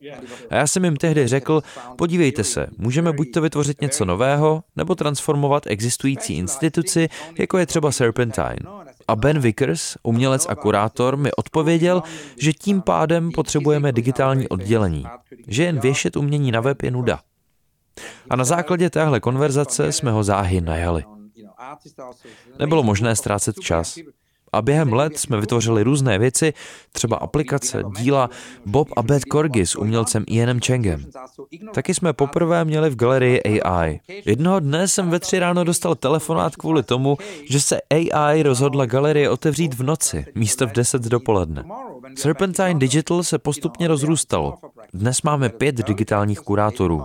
A 0.50 0.56
já 0.56 0.66
jsem 0.66 0.84
jim 0.84 0.96
tehdy 0.96 1.26
řekl, 1.28 1.62
podívejte 1.96 2.44
se, 2.44 2.66
můžeme 2.78 3.12
buď 3.12 3.32
to 3.32 3.40
vytvořit 3.40 3.80
něco 3.80 4.04
nového, 4.04 4.62
nebo 4.76 4.94
transformovat 4.94 5.66
existující 5.66 6.34
instituci, 6.34 7.08
jako 7.38 7.58
je 7.58 7.66
třeba 7.66 7.92
Serpentine. 7.92 8.85
A 9.08 9.16
Ben 9.16 9.38
Vickers, 9.38 9.96
umělec 10.02 10.46
a 10.48 10.54
kurátor, 10.54 11.16
mi 11.16 11.32
odpověděl, 11.32 12.02
že 12.38 12.52
tím 12.52 12.82
pádem 12.82 13.30
potřebujeme 13.30 13.92
digitální 13.92 14.48
oddělení, 14.48 15.04
že 15.48 15.64
jen 15.64 15.80
věšet 15.80 16.16
umění 16.16 16.52
na 16.52 16.60
web 16.60 16.82
je 16.82 16.90
nuda. 16.90 17.20
A 18.30 18.36
na 18.36 18.44
základě 18.44 18.90
téhle 18.90 19.20
konverzace 19.20 19.92
jsme 19.92 20.10
ho 20.10 20.24
záhy 20.24 20.60
najali. 20.60 21.04
Nebylo 22.58 22.82
možné 22.82 23.16
ztrácet 23.16 23.60
čas. 23.60 23.98
A 24.52 24.62
během 24.62 24.92
let 24.92 25.18
jsme 25.18 25.40
vytvořili 25.40 25.82
různé 25.82 26.18
věci, 26.18 26.52
třeba 26.92 27.16
aplikace, 27.16 27.82
díla 27.98 28.30
Bob 28.66 28.88
a 28.96 29.02
Beth 29.02 29.24
Corgi 29.32 29.66
s 29.66 29.76
umělcem 29.76 30.24
Ianem 30.28 30.60
Changem. 30.60 31.04
Taky 31.74 31.94
jsme 31.94 32.12
poprvé 32.12 32.64
měli 32.64 32.90
v 32.90 32.96
galerii 32.96 33.42
AI. 33.62 34.00
Jednoho 34.24 34.60
dne 34.60 34.88
jsem 34.88 35.10
ve 35.10 35.20
tři 35.20 35.38
ráno 35.38 35.64
dostal 35.64 35.94
telefonát 35.94 36.56
kvůli 36.56 36.82
tomu, 36.82 37.18
že 37.50 37.60
se 37.60 37.80
AI 37.90 38.42
rozhodla 38.42 38.86
galerii 38.86 39.28
otevřít 39.28 39.74
v 39.74 39.82
noci, 39.82 40.26
místo 40.34 40.66
v 40.66 40.72
10 40.72 41.02
dopoledne. 41.02 41.64
Serpentine 42.14 42.74
Digital 42.74 43.22
se 43.22 43.38
postupně 43.38 43.88
rozrůstalo. 43.88 44.54
Dnes 44.94 45.22
máme 45.22 45.48
pět 45.48 45.74
digitálních 45.74 46.40
kurátorů. 46.40 47.04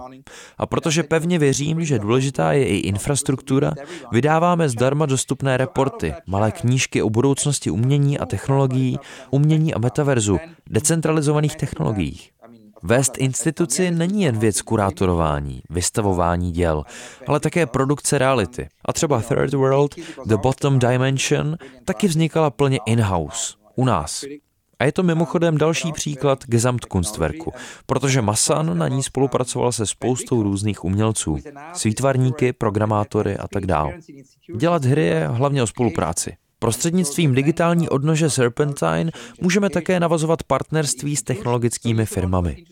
A 0.58 0.66
protože 0.66 1.04
pevně 1.04 1.40
věřím, 1.40 1.86
že 1.86 2.00
důležitá 2.00 2.52
je 2.54 2.68
i 2.68 2.76
infrastruktura, 2.78 3.72
vydáváme 4.12 4.70
zdarma 4.70 5.06
dostupné 5.06 5.58
reporty, 5.58 6.14
malé 6.28 6.52
knížky 6.52 7.02
o 7.02 7.10
budoucnosti 7.10 7.72
umění 7.72 8.20
a 8.20 8.26
technologií, 8.26 9.00
umění 9.30 9.74
a 9.74 9.80
metaverzu, 9.80 10.40
decentralizovaných 10.70 11.56
technologiích. 11.56 12.32
Vést 12.84 13.18
instituci 13.18 13.92
není 13.92 14.24
jen 14.24 14.40
věc 14.40 14.62
kurátorování, 14.62 15.62
vystavování 15.70 16.52
děl, 16.52 16.84
ale 17.28 17.40
také 17.40 17.66
produkce 17.66 18.18
reality. 18.18 18.68
A 18.86 18.94
třeba 18.94 19.22
Third 19.22 19.54
World, 19.54 19.96
The 20.26 20.36
Bottom 20.36 20.80
Dimension 20.80 21.58
taky 21.86 22.08
vznikala 22.08 22.50
plně 22.50 22.80
in-house, 22.86 23.54
u 23.76 23.86
nás. 23.86 24.24
A 24.82 24.84
je 24.84 24.92
to 24.92 25.04
mimochodem 25.04 25.58
další 25.58 25.92
příklad 25.92 26.44
Gesamtkunstwerku, 26.46 27.54
protože 27.86 28.22
Masan 28.22 28.78
na 28.78 28.88
ní 28.88 29.04
spolupracoval 29.04 29.72
se 29.72 29.86
spoustou 29.86 30.44
různých 30.44 30.84
umělců, 30.84 31.38
svítvarníky, 31.74 32.54
programátory 32.54 33.38
a 33.38 33.48
tak 33.48 33.66
dále. 33.66 33.94
Dělat 34.58 34.86
hry 34.86 35.06
je 35.06 35.28
hlavně 35.28 35.64
o 35.64 35.68
spolupráci. 35.68 36.36
Prostřednictvím 36.60 37.36
digitální 37.36 37.90
odnože 37.90 38.30
Serpentine 38.30 39.12
můžeme 39.42 39.70
také 39.70 40.00
navazovat 40.00 40.44
partnerství 40.44 41.16
s 41.16 41.24
technologickými 41.24 42.06
firmami. 42.06 42.64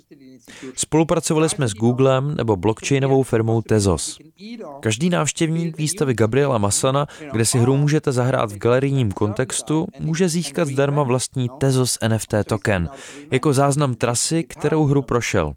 Spolupracovali 0.75 1.49
jsme 1.49 1.67
s 1.67 1.73
Googlem 1.73 2.35
nebo 2.35 2.55
blockchainovou 2.55 3.23
firmou 3.23 3.61
Tezos. 3.61 4.17
Každý 4.79 5.09
návštěvník 5.09 5.77
výstavy 5.77 6.13
Gabriela 6.13 6.57
Masana, 6.57 7.07
kde 7.31 7.45
si 7.45 7.59
hru 7.59 7.77
můžete 7.77 8.11
zahrát 8.11 8.51
v 8.51 8.57
galerijním 8.57 9.11
kontextu, 9.11 9.87
může 9.99 10.29
získat 10.29 10.67
zdarma 10.67 11.03
vlastní 11.03 11.49
Tezos 11.57 11.97
NFT 12.07 12.33
token, 12.45 12.89
jako 13.31 13.53
záznam 13.53 13.95
trasy, 13.95 14.43
kterou 14.43 14.85
hru 14.85 15.01
prošel. 15.01 15.53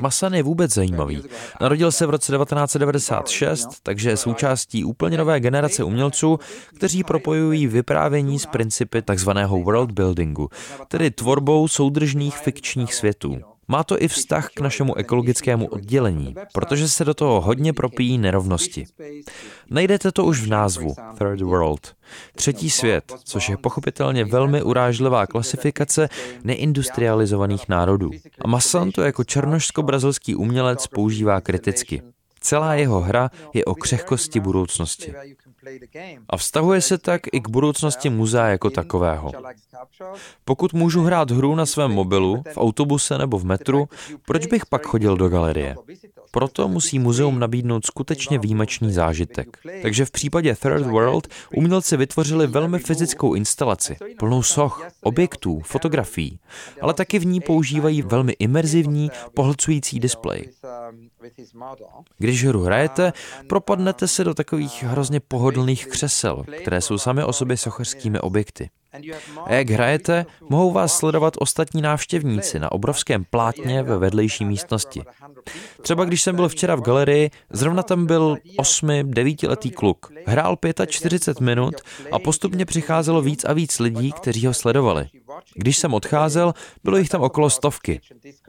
Masan 0.00 0.34
je 0.34 0.42
vůbec 0.42 0.74
zajímavý. 0.74 1.22
Narodil 1.60 1.92
se 1.92 2.06
v 2.06 2.10
roce 2.10 2.32
1996, 2.32 3.68
takže 3.82 4.10
je 4.10 4.16
součástí 4.16 4.84
úplně 4.84 5.18
nové 5.18 5.40
generace 5.40 5.84
umělců, 5.84 6.38
kteří 6.76 7.04
propojují 7.04 7.66
vyprávění 7.66 8.38
s 8.38 8.46
principy 8.46 9.02
takzvaného 9.02 9.58
world 9.60 9.90
buildingu, 9.92 10.48
tedy 10.88 11.10
tvorbou 11.10 11.68
soudržných 11.68 12.38
fikčních 12.38 12.94
světů. 12.94 13.51
Má 13.68 13.84
to 13.84 14.02
i 14.02 14.08
vztah 14.08 14.48
k 14.54 14.60
našemu 14.60 14.94
ekologickému 14.94 15.66
oddělení, 15.66 16.34
protože 16.52 16.88
se 16.88 17.04
do 17.04 17.14
toho 17.14 17.40
hodně 17.40 17.72
propíjí 17.72 18.18
nerovnosti. 18.18 18.86
Najdete 19.70 20.12
to 20.12 20.24
už 20.24 20.40
v 20.40 20.48
názvu 20.48 20.94
Third 21.18 21.40
World, 21.40 21.94
třetí 22.36 22.70
svět, 22.70 23.12
což 23.24 23.48
je 23.48 23.56
pochopitelně 23.56 24.24
velmi 24.24 24.62
urážlivá 24.62 25.26
klasifikace 25.26 26.08
neindustrializovaných 26.44 27.68
národů. 27.68 28.10
A 28.44 28.48
Massan 28.48 28.90
to 28.90 29.02
jako 29.02 29.22
černošsko-brazilský 29.22 30.36
umělec 30.36 30.86
používá 30.86 31.40
kriticky. 31.40 32.02
Celá 32.40 32.74
jeho 32.74 33.00
hra 33.00 33.30
je 33.54 33.64
o 33.64 33.74
křehkosti 33.74 34.40
budoucnosti. 34.40 35.14
A 36.28 36.36
vztahuje 36.36 36.80
se 36.80 36.98
tak 36.98 37.20
i 37.32 37.40
k 37.40 37.48
budoucnosti 37.48 38.10
muzea 38.10 38.46
jako 38.46 38.70
takového. 38.70 39.32
Pokud 40.44 40.72
můžu 40.72 41.02
hrát 41.02 41.30
hru 41.30 41.54
na 41.54 41.66
svém 41.66 41.90
mobilu, 41.90 42.42
v 42.52 42.56
autobuse 42.56 43.18
nebo 43.18 43.38
v 43.38 43.44
metru, 43.44 43.88
proč 44.26 44.46
bych 44.46 44.66
pak 44.66 44.86
chodil 44.86 45.16
do 45.16 45.28
galerie? 45.28 45.76
Proto 46.30 46.68
musí 46.68 46.98
muzeum 46.98 47.38
nabídnout 47.38 47.86
skutečně 47.86 48.38
výjimečný 48.38 48.92
zážitek. 48.92 49.58
Takže 49.82 50.04
v 50.04 50.10
případě 50.10 50.54
Third 50.54 50.86
World 50.86 51.28
umělci 51.56 51.96
vytvořili 51.96 52.46
velmi 52.46 52.78
fyzickou 52.78 53.34
instalaci, 53.34 53.96
plnou 54.18 54.42
soch, 54.42 54.86
objektů, 55.02 55.60
fotografií, 55.60 56.38
ale 56.80 56.94
taky 56.94 57.18
v 57.18 57.26
ní 57.26 57.40
používají 57.40 58.02
velmi 58.02 58.32
imerzivní, 58.32 59.10
pohlcující 59.34 60.00
displej. 60.00 60.50
Když 62.18 62.44
hru 62.44 62.62
hrajete, 62.62 63.12
propadnete 63.48 64.08
se 64.08 64.24
do 64.24 64.34
takových 64.34 64.82
hrozně 64.82 65.20
pohodlných 65.20 65.86
křesel, 65.86 66.44
které 66.60 66.80
jsou 66.80 66.98
sami 66.98 67.24
o 67.24 67.32
sobě 67.32 67.56
sochařskými 67.56 68.20
objekty. 68.20 68.70
A 69.44 69.54
jak 69.54 69.70
hrajete, 69.70 70.26
mohou 70.48 70.72
vás 70.72 70.98
sledovat 70.98 71.34
ostatní 71.38 71.82
návštěvníci 71.82 72.58
na 72.58 72.72
obrovském 72.72 73.24
plátně 73.30 73.82
ve 73.82 73.98
vedlejší 73.98 74.44
místnosti. 74.44 75.02
Třeba 75.82 76.04
když 76.04 76.22
jsem 76.22 76.36
byl 76.36 76.48
včera 76.48 76.74
v 76.74 76.80
galerii, 76.80 77.30
zrovna 77.50 77.82
tam 77.82 78.06
byl 78.06 78.36
8 78.56 78.88
letý 79.48 79.70
kluk. 79.70 80.12
Hrál 80.26 80.56
45 80.86 81.40
minut 81.40 81.74
a 82.12 82.18
postupně 82.18 82.66
přicházelo 82.66 83.22
víc 83.22 83.44
a 83.44 83.52
víc 83.52 83.78
lidí, 83.78 84.12
kteří 84.12 84.46
ho 84.46 84.54
sledovali. 84.54 85.08
Když 85.54 85.78
jsem 85.78 85.94
odcházel, 85.94 86.52
bylo 86.84 86.96
jich 86.96 87.08
tam 87.08 87.22
okolo 87.22 87.50
stovky. 87.50 88.00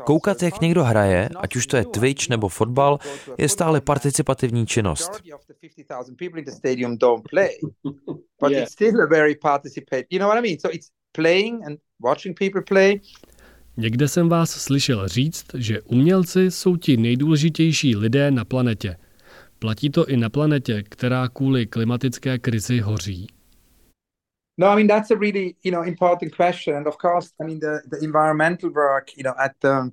Koukat, 0.03 0.43
jak 0.43 0.61
někdo 0.61 0.83
hraje, 0.83 1.29
ať 1.35 1.55
už 1.55 1.67
to 1.67 1.77
je 1.77 1.85
Twitch 1.85 2.29
nebo 2.29 2.49
fotbal, 2.49 2.99
je 3.37 3.49
stále 3.49 3.81
participativní 3.81 4.67
činnost. 4.67 5.11
Někde 13.77 14.07
jsem 14.07 14.29
vás 14.29 14.51
slyšel 14.51 15.07
říct, 15.07 15.45
že 15.57 15.81
umělci 15.81 16.51
jsou 16.51 16.75
ti 16.75 16.97
nejdůležitější 16.97 17.95
lidé 17.95 18.31
na 18.31 18.45
planetě. 18.45 18.97
Platí 19.59 19.89
to 19.89 20.05
i 20.05 20.17
na 20.17 20.29
planetě, 20.29 20.83
která 20.83 21.27
kvůli 21.27 21.65
klimatické 21.65 22.39
krizi 22.39 22.79
hoří? 22.79 23.27
No, 24.57 24.67
I 24.67 24.75
mean 24.75 24.87
that's 24.87 25.11
a 25.11 25.15
really 25.15 25.55
you 25.63 25.71
know 25.71 25.83
important 25.83 26.35
question, 26.35 26.77
and 26.77 26.87
of 26.87 26.97
course, 26.97 27.29
I 27.41 27.45
mean 27.45 27.59
the, 27.59 27.81
the 27.89 28.05
environmental 28.05 28.69
work 28.69 29.17
you 29.17 29.23
know 29.23 29.33
at 29.37 29.51
the 29.61 29.91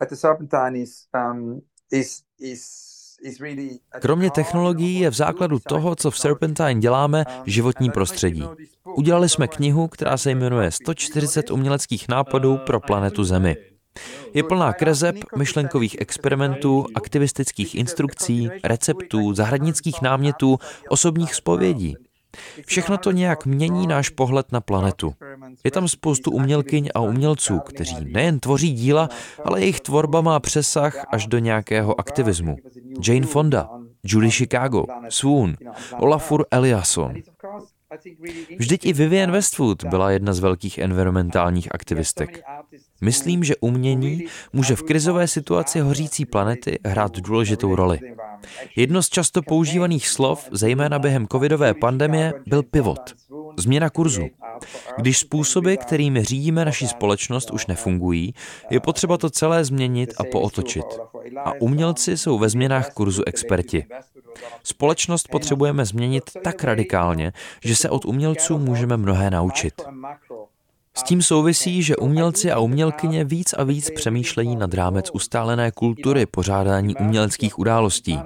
at 0.00 0.08
the 0.08 0.16
Serpentine 0.16 0.82
is 0.82 1.06
um, 1.14 1.60
is 1.92 2.22
is 2.38 2.89
Kromě 4.00 4.30
technologií 4.30 5.00
je 5.00 5.10
v 5.10 5.14
základu 5.14 5.58
toho, 5.68 5.96
co 5.96 6.10
v 6.10 6.18
Serpentine 6.18 6.74
děláme, 6.74 7.24
životní 7.46 7.90
prostředí. 7.90 8.44
Udělali 8.96 9.28
jsme 9.28 9.48
knihu, 9.48 9.88
která 9.88 10.16
se 10.16 10.30
jmenuje 10.30 10.70
140 10.70 11.50
uměleckých 11.50 12.08
nápadů 12.08 12.58
pro 12.66 12.80
planetu 12.80 13.24
Zemi. 13.24 13.56
Je 14.34 14.42
plná 14.42 14.72
kreseb, 14.72 15.16
myšlenkových 15.36 16.00
experimentů, 16.00 16.86
aktivistických 16.94 17.74
instrukcí, 17.74 18.48
receptů, 18.64 19.34
zahradnických 19.34 20.02
námětů, 20.02 20.58
osobních 20.88 21.34
spovědí. 21.34 21.96
Všechno 22.66 22.98
to 22.98 23.10
nějak 23.10 23.46
mění 23.46 23.86
náš 23.86 24.08
pohled 24.08 24.52
na 24.52 24.60
planetu. 24.60 25.14
Je 25.64 25.70
tam 25.70 25.88
spoustu 25.88 26.30
umělkyň 26.30 26.88
a 26.94 27.00
umělců, 27.00 27.58
kteří 27.58 27.96
nejen 28.04 28.40
tvoří 28.40 28.72
díla, 28.72 29.08
ale 29.44 29.60
jejich 29.60 29.80
tvorba 29.80 30.20
má 30.20 30.40
přesah 30.40 31.04
až 31.12 31.26
do 31.26 31.38
nějakého 31.38 32.00
aktivismu. 32.00 32.56
Jane 33.08 33.26
Fonda, 33.26 33.68
Julie 34.04 34.30
Chicago, 34.30 34.84
Swoon, 35.08 35.56
Olafur 35.98 36.46
Eliasson. 36.50 37.14
Vždyť 38.58 38.86
i 38.86 38.92
Vivienne 38.92 39.32
Westwood 39.32 39.84
byla 39.84 40.10
jedna 40.10 40.32
z 40.32 40.38
velkých 40.38 40.78
environmentálních 40.78 41.74
aktivistek. 41.74 42.42
Myslím, 43.00 43.44
že 43.44 43.56
umění 43.60 44.24
může 44.52 44.76
v 44.76 44.82
krizové 44.82 45.28
situaci 45.28 45.80
hořící 45.80 46.24
planety 46.24 46.78
hrát 46.84 47.18
důležitou 47.18 47.74
roli. 47.74 47.98
Jedno 48.76 49.02
z 49.02 49.08
často 49.08 49.42
používaných 49.42 50.08
slov, 50.08 50.48
zejména 50.52 50.98
během 50.98 51.26
covidové 51.28 51.74
pandemie, 51.74 52.32
byl 52.46 52.62
pivot, 52.62 53.00
změna 53.58 53.90
kurzu. 53.90 54.26
Když 54.96 55.18
způsoby, 55.18 55.74
kterými 55.74 56.24
řídíme 56.24 56.64
naši 56.64 56.88
společnost, 56.88 57.50
už 57.50 57.66
nefungují, 57.66 58.34
je 58.70 58.80
potřeba 58.80 59.18
to 59.18 59.30
celé 59.30 59.64
změnit 59.64 60.14
a 60.18 60.24
pootočit. 60.24 60.84
A 61.44 61.52
umělci 61.60 62.16
jsou 62.16 62.38
ve 62.38 62.48
změnách 62.48 62.90
kurzu 62.90 63.22
experti. 63.26 63.86
Společnost 64.64 65.28
potřebujeme 65.28 65.84
změnit 65.84 66.24
tak 66.44 66.64
radikálně, 66.64 67.32
že 67.64 67.76
se 67.76 67.90
od 67.90 68.04
umělců 68.04 68.58
můžeme 68.58 68.96
mnohé 68.96 69.30
naučit. 69.30 69.74
S 70.96 71.02
tím 71.02 71.22
souvisí, 71.22 71.82
že 71.82 71.96
umělci 71.96 72.50
a 72.50 72.58
umělkyně 72.58 73.24
víc 73.24 73.52
a 73.52 73.64
víc 73.64 73.90
přemýšlejí 73.90 74.56
nad 74.56 74.74
rámec 74.74 75.10
ustálené 75.12 75.70
kultury 75.70 76.26
pořádání 76.26 76.96
uměleckých 76.96 77.58
událostí. 77.58 78.18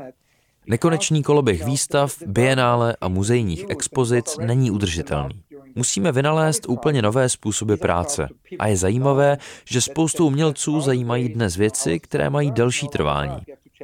Nekonečný 0.66 1.22
koloběh 1.22 1.64
výstav, 1.64 2.16
bienále 2.27 2.96
a 3.00 3.09
muzejních 3.09 3.64
expozic 3.68 4.37
není 4.46 4.70
udržitelný. 4.70 5.42
Musíme 5.74 6.12
vynalézt 6.12 6.68
úplně 6.68 7.03
nové 7.03 7.29
způsoby 7.29 7.74
práce. 7.74 8.29
A 8.59 8.66
je 8.66 8.77
zajímavé, 8.77 9.38
že 9.64 9.81
spoustu 9.81 10.27
umělců 10.27 10.81
zajímají 10.81 11.29
dnes 11.29 11.57
věci, 11.57 12.00
které 12.00 12.31
mají 12.31 12.50
delší 12.50 12.88
trvání. 12.88 13.37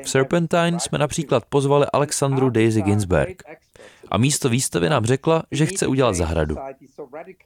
V 0.04 0.10
Serpentine 0.10 0.80
jsme 0.80 0.98
například 0.98 1.44
pozvali 1.48 1.86
Alexandru 1.92 2.50
Daisy 2.50 2.82
Ginsberg. 2.82 3.42
A 4.08 4.18
místo 4.18 4.48
výstavy 4.48 4.88
nám 4.88 5.04
řekla, 5.04 5.42
že 5.50 5.66
chce 5.66 5.86
udělat 5.86 6.14
zahradu. 6.14 6.56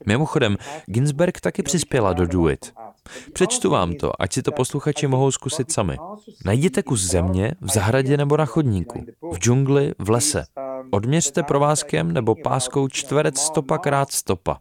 Mimochodem, 0.06 0.56
Ginsberg 0.86 1.40
taky 1.40 1.62
přispěla 1.62 2.12
do 2.12 2.26
Do 2.26 2.48
It. 2.48 2.72
Přečtu 3.32 3.70
vám 3.70 3.94
to, 3.94 4.22
ať 4.22 4.32
si 4.32 4.42
to 4.42 4.52
posluchači 4.52 5.06
mohou 5.06 5.30
zkusit 5.30 5.72
sami. 5.72 5.96
Najděte 6.44 6.82
kus 6.82 7.00
země 7.00 7.54
v 7.60 7.70
zahradě 7.72 8.16
nebo 8.16 8.36
na 8.36 8.46
chodníku, 8.46 9.04
v 9.32 9.38
džungli, 9.38 9.92
v 9.98 10.10
lese. 10.10 10.44
Odměřte 10.90 11.42
provázkem 11.42 12.12
nebo 12.12 12.34
páskou 12.34 12.88
čtverec 12.88 13.38
stopa 13.40 13.78
krát 13.78 14.12
stopa. 14.12 14.58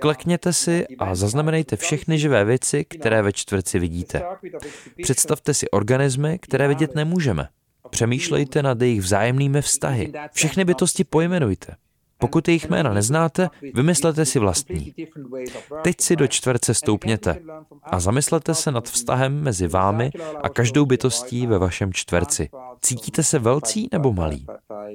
Klekněte 0.00 0.52
si 0.52 0.86
a 0.98 1.14
zaznamenejte 1.14 1.76
všechny 1.76 2.18
živé 2.18 2.44
věci, 2.44 2.84
které 2.84 3.22
ve 3.22 3.32
čtverci 3.32 3.78
vidíte. 3.78 4.22
Představte 5.02 5.54
si 5.54 5.70
organismy, 5.70 6.38
které 6.38 6.68
vidět 6.68 6.94
nemůžeme. 6.94 7.48
Přemýšlejte 7.90 8.62
nad 8.62 8.82
jejich 8.82 9.00
vzájemnými 9.00 9.62
vztahy. 9.62 10.12
Všechny 10.32 10.64
bytosti 10.64 11.04
pojmenujte. 11.04 11.76
Pokud 12.24 12.48
jejich 12.48 12.68
jména 12.68 12.94
neznáte, 12.94 13.50
vymyslete 13.74 14.24
si 14.24 14.38
vlastní. 14.38 14.94
Teď 15.82 16.00
si 16.00 16.16
do 16.16 16.26
čtverce 16.26 16.74
stoupněte 16.74 17.36
a 17.82 18.00
zamyslete 18.00 18.54
se 18.54 18.72
nad 18.72 18.88
vztahem 18.88 19.42
mezi 19.42 19.68
vámi 19.68 20.10
a 20.42 20.48
každou 20.48 20.86
bytostí 20.86 21.46
ve 21.46 21.58
vašem 21.58 21.92
čtverci. 21.92 22.48
Cítíte 22.80 23.22
se 23.22 23.38
velcí 23.38 23.88
nebo 23.92 24.12
malý? 24.12 24.46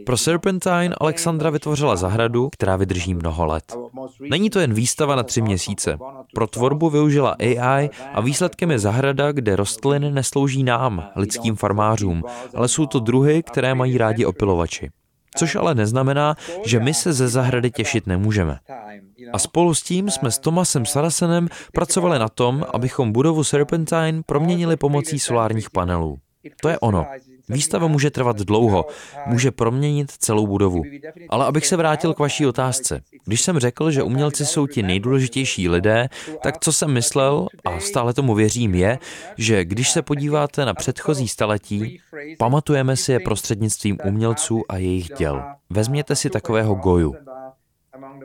Pro 0.06 0.18
Serpentine 0.18 0.96
Alexandra 1.02 1.50
vytvořila 1.50 1.96
zahradu, 1.96 2.50
která 2.50 2.76
vydrží 2.76 3.14
mnoho 3.14 3.46
let. 3.46 3.78
Není 4.30 4.50
to 4.50 4.60
jen 4.60 4.74
výstava 4.74 5.16
na 5.16 5.24
tři 5.24 5.42
měsíce. 5.42 5.98
Pro 6.34 6.48
tvorbu 6.48 6.90
využila 6.90 7.36
AI 7.40 7.90
a 8.14 8.22
výsledkem 8.22 8.72
je 8.72 8.80
zahrada, 8.80 9.32
kde 9.32 9.56
rostliny 9.56 10.12
neslouží 10.12 10.64
nám, 10.64 11.10
lidským 11.16 11.56
farmářům, 11.56 12.24
ale 12.56 12.68
jsou 12.68 12.86
to 12.86 13.00
druhy, 13.00 13.44
které 13.44 13.76
mají 13.76 13.98
rádi 13.98 14.26
opilovači. 14.26 14.90
Což 15.36 15.56
ale 15.56 15.76
neznamená, 15.76 16.36
že 16.66 16.80
my 16.80 16.94
se 16.94 17.14
ze 17.14 17.28
zahrady 17.28 17.72
těšit 17.72 18.08
nemůžeme. 18.08 18.60
A 19.34 19.40
spolu 19.40 19.74
s 19.74 19.82
tím 19.82 20.12
jsme 20.12 20.32
s 20.32 20.40
Tomasem 20.40 20.86
Sarasenem 20.86 21.48
pracovali 21.74 22.20
na 22.20 22.30
tom, 22.30 22.66
abychom 22.74 23.12
budovu 23.12 23.44
Serpentine 23.44 24.22
proměnili 24.26 24.78
pomocí 24.78 25.20
solárních 25.20 25.70
panelů. 25.70 26.18
To 26.62 26.70
je 26.70 26.80
ono. 26.80 27.06
Výstava 27.50 27.88
může 27.88 28.10
trvat 28.12 28.38
dlouho, 28.38 28.86
může 29.26 29.52
proměnit 29.52 30.12
celou 30.12 30.48
budovu. 30.48 30.84
Ale 31.30 31.46
abych 31.46 31.68
se 31.68 31.78
vrátil 31.78 32.14
k 32.14 32.20
vaší 32.20 32.46
otázce. 32.46 33.02
Když 33.26 33.42
jsem 33.42 33.60
řekl, 33.60 33.92
že 33.92 34.04
umělci 34.04 34.46
jsou 34.46 34.68
ti 34.68 34.84
nejdůležitější 34.84 35.70
lidé, 35.70 36.10
tak 36.44 36.60
co 36.60 36.74
jsem 36.74 36.94
myslel, 36.94 37.48
a 37.66 37.80
stále 37.80 38.14
tomu 38.14 38.36
věřím, 38.36 38.76
je, 38.76 39.00
že 39.38 39.66
když 39.66 39.92
se 39.92 40.02
podíváte 40.02 40.66
na 40.66 40.74
předchozí 40.74 41.28
staletí, 41.28 42.00
pamatujeme 42.38 42.96
si 42.96 43.12
je 43.12 43.20
prostřednictvím 43.20 43.98
umělců 44.06 44.62
a 44.70 44.78
jejich 44.78 45.10
děl. 45.18 45.44
Vezměte 45.70 46.16
si 46.16 46.30
takového 46.30 46.76
Goju. 46.76 47.16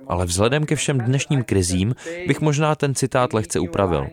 Ale 0.08 0.26
vzhledem 0.26 0.66
ke 0.66 0.76
všem 0.76 0.98
dnešním 0.98 1.44
krizím 1.44 1.94
bych 2.26 2.40
možná 2.40 2.74
ten 2.74 2.94
citát 2.94 3.32
lehce 3.32 3.60
upravil. 3.60 4.06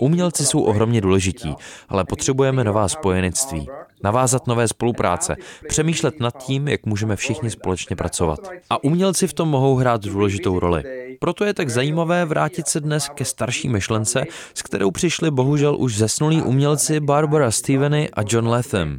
Umělci 0.00 0.46
jsou 0.46 0.60
ohromně 0.62 1.00
důležití, 1.00 1.54
ale 1.88 2.04
potřebujeme 2.04 2.64
nová 2.64 2.88
spojenectví, 2.88 3.68
navázat 4.04 4.46
nové 4.46 4.68
spolupráce, 4.68 5.36
přemýšlet 5.68 6.20
nad 6.20 6.44
tím, 6.44 6.68
jak 6.68 6.86
můžeme 6.86 7.16
všichni 7.16 7.50
společně 7.50 7.96
pracovat. 7.96 8.40
A 8.70 8.84
umělci 8.84 9.26
v 9.26 9.32
tom 9.32 9.48
mohou 9.48 9.76
hrát 9.76 10.04
důležitou 10.04 10.58
roli. 10.58 10.82
Proto 11.20 11.44
je 11.44 11.54
tak 11.54 11.70
zajímavé 11.70 12.24
vrátit 12.24 12.68
se 12.68 12.80
dnes 12.80 13.08
ke 13.14 13.24
starší 13.24 13.68
myšlence, 13.68 14.24
s 14.54 14.62
kterou 14.62 14.90
přišli 14.90 15.30
bohužel 15.30 15.76
už 15.78 15.96
zesnulí 15.96 16.42
umělci 16.42 17.00
Barbara 17.00 17.50
Steveny 17.50 18.10
a 18.12 18.20
John 18.28 18.48
Latham. 18.48 18.98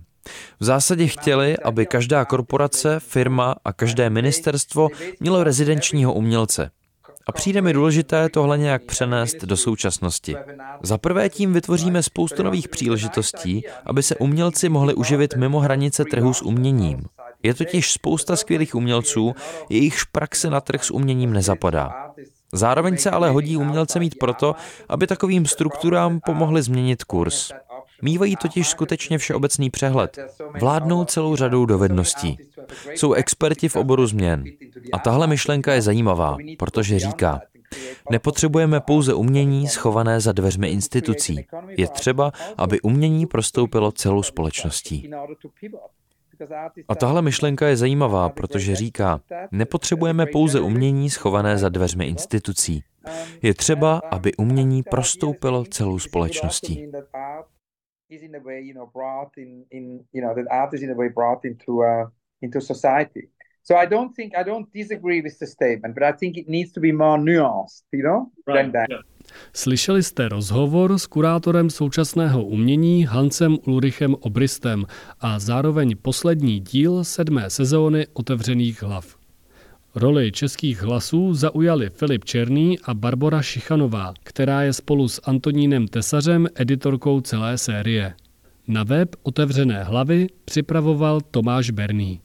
V 0.60 0.64
zásadě 0.64 1.08
chtěli, 1.08 1.58
aby 1.58 1.86
každá 1.86 2.26
korporace, 2.26 3.00
firma 3.00 3.56
a 3.66 3.74
každé 3.74 4.10
ministerstvo 4.10 4.89
mělo 5.20 5.43
rezidenčního 5.43 6.14
umělce. 6.14 6.72
A 7.30 7.32
přijde 7.32 7.61
mi 7.61 7.73
důležité 7.73 8.30
tohle 8.30 8.57
nějak 8.57 8.84
přenést 8.84 9.36
do 9.45 9.57
současnosti. 9.57 10.36
Za 10.82 10.97
prvé 10.97 11.30
tím 11.30 11.53
vytvoříme 11.53 12.03
spoustu 12.03 12.43
nových 12.43 12.67
příležitostí, 12.67 13.63
aby 13.86 14.03
se 14.03 14.15
umělci 14.15 14.69
mohli 14.69 14.93
uživit 14.93 15.36
mimo 15.36 15.59
hranice 15.59 16.05
trhu 16.05 16.34
s 16.34 16.41
uměním. 16.41 17.05
Je 17.43 17.53
totiž 17.53 17.91
spousta 17.91 18.36
skvělých 18.36 18.75
umělců, 18.75 19.36
jejichž 19.69 20.03
praxe 20.03 20.49
na 20.49 20.61
trh 20.61 20.84
s 20.84 20.91
uměním 20.91 21.34
nezapadá. 21.34 22.11
Zároveň 22.53 22.97
se 22.97 23.09
ale 23.09 23.30
hodí 23.30 23.57
umělce 23.57 23.99
mít 23.99 24.19
proto, 24.19 24.55
aby 24.89 25.07
takovým 25.07 25.45
strukturám 25.45 26.19
pomohli 26.25 26.61
změnit 26.61 27.03
kurz. 27.03 27.51
Mývají 28.02 28.36
totiž 28.36 28.70
skutečně 28.70 29.18
všeobecný 29.18 29.70
přehled. 29.70 30.18
Vládnou 30.60 31.06
celou 31.06 31.36
řadou 31.36 31.66
dovedností. 31.66 32.38
Jsou 32.95 33.14
experti 33.14 33.70
v 33.70 33.76
oboru 33.76 34.08
změn. 34.08 34.43
A 34.93 35.00
tahle 35.00 35.28
myšlenka 35.28 35.74
je 35.74 35.82
zajímavá, 35.82 36.38
protože 36.58 37.00
říká, 37.00 37.41
Nepotřebujeme 38.12 38.80
pouze 38.80 39.14
umění 39.14 39.68
schované 39.68 40.22
za 40.22 40.32
dveřmi 40.32 40.70
institucí. 40.70 41.45
Je 41.78 41.88
třeba, 41.88 42.32
aby 42.58 42.82
umění 42.82 43.26
prostoupilo 43.26 43.91
celou 43.91 44.24
společností. 44.24 45.10
A 46.88 46.95
tahle 46.95 47.22
myšlenka 47.22 47.68
je 47.68 47.78
zajímavá, 47.78 48.30
protože 48.30 48.76
říká, 48.76 49.22
nepotřebujeme 49.52 50.26
pouze 50.26 50.60
umění 50.60 51.10
schované 51.10 51.58
za 51.58 51.70
dveřmi 51.70 52.08
institucí. 52.08 52.84
Je 53.41 53.54
třeba, 53.54 54.02
aby 54.12 54.34
umění 54.34 54.84
prostoupilo 54.84 55.66
celou 55.66 56.00
společností 56.00 56.91
is 58.10 58.24
in 58.24 58.36
a 58.36 58.39
way, 58.39 58.62
you 58.62 58.74
know, 58.74 58.89
brought 58.93 59.38
in, 59.38 59.66
in 59.72 60.03
you 60.12 60.22
know, 60.22 60.34
that 60.34 60.45
art 60.51 60.74
is 60.74 60.82
in 60.82 60.89
a 60.89 60.95
way 60.95 61.10
brought 61.10 61.45
into 61.45 61.84
uh, 61.84 62.07
into 62.41 62.62
society. 62.62 63.30
So 63.62 63.76
I 63.76 63.86
don't 63.86 64.16
think 64.16 64.34
I 64.38 64.43
don't 64.43 64.68
disagree 64.74 65.22
with 65.22 65.38
the 65.39 65.47
statement, 65.47 65.93
but 65.93 66.03
I 66.03 66.12
think 66.12 66.38
it 66.38 66.47
needs 66.47 66.72
to 66.72 66.80
be 66.80 66.91
more 66.91 67.18
nuanced, 67.18 67.84
you 67.91 68.03
know, 68.03 68.32
right. 68.47 68.55
than 68.55 68.72
that. 68.72 68.89
Yeah. 68.89 69.01
Slyšeli 69.53 70.03
jste 70.03 70.30
rozhovor 70.30 70.97
s 70.97 71.07
kurátorem 71.07 71.70
současného 71.70 72.45
umění 72.45 73.05
Hansem 73.05 73.57
Ulrichem 73.68 74.16
Obristem 74.20 74.86
a 75.20 75.39
zároveň 75.39 75.95
poslední 76.01 76.60
díl 76.60 77.03
sedmé 77.03 77.49
sezóny 77.49 78.07
Otevřených 78.14 78.84
hlav. 78.84 79.18
Roli 79.95 80.31
českých 80.31 80.81
hlasů 80.81 81.33
zaujali 81.33 81.89
Filip 81.89 82.25
Černý 82.25 82.79
a 82.79 82.93
Barbara 82.93 83.41
Šichanová, 83.41 84.13
která 84.23 84.61
je 84.63 84.73
spolu 84.73 85.07
s 85.07 85.21
Antonínem 85.23 85.87
Tesařem 85.87 86.47
editorkou 86.55 87.21
celé 87.21 87.57
série. 87.57 88.13
Na 88.67 88.83
web 88.83 89.15
Otevřené 89.23 89.83
hlavy 89.83 90.27
připravoval 90.45 91.21
Tomáš 91.21 91.69
Berný. 91.69 92.21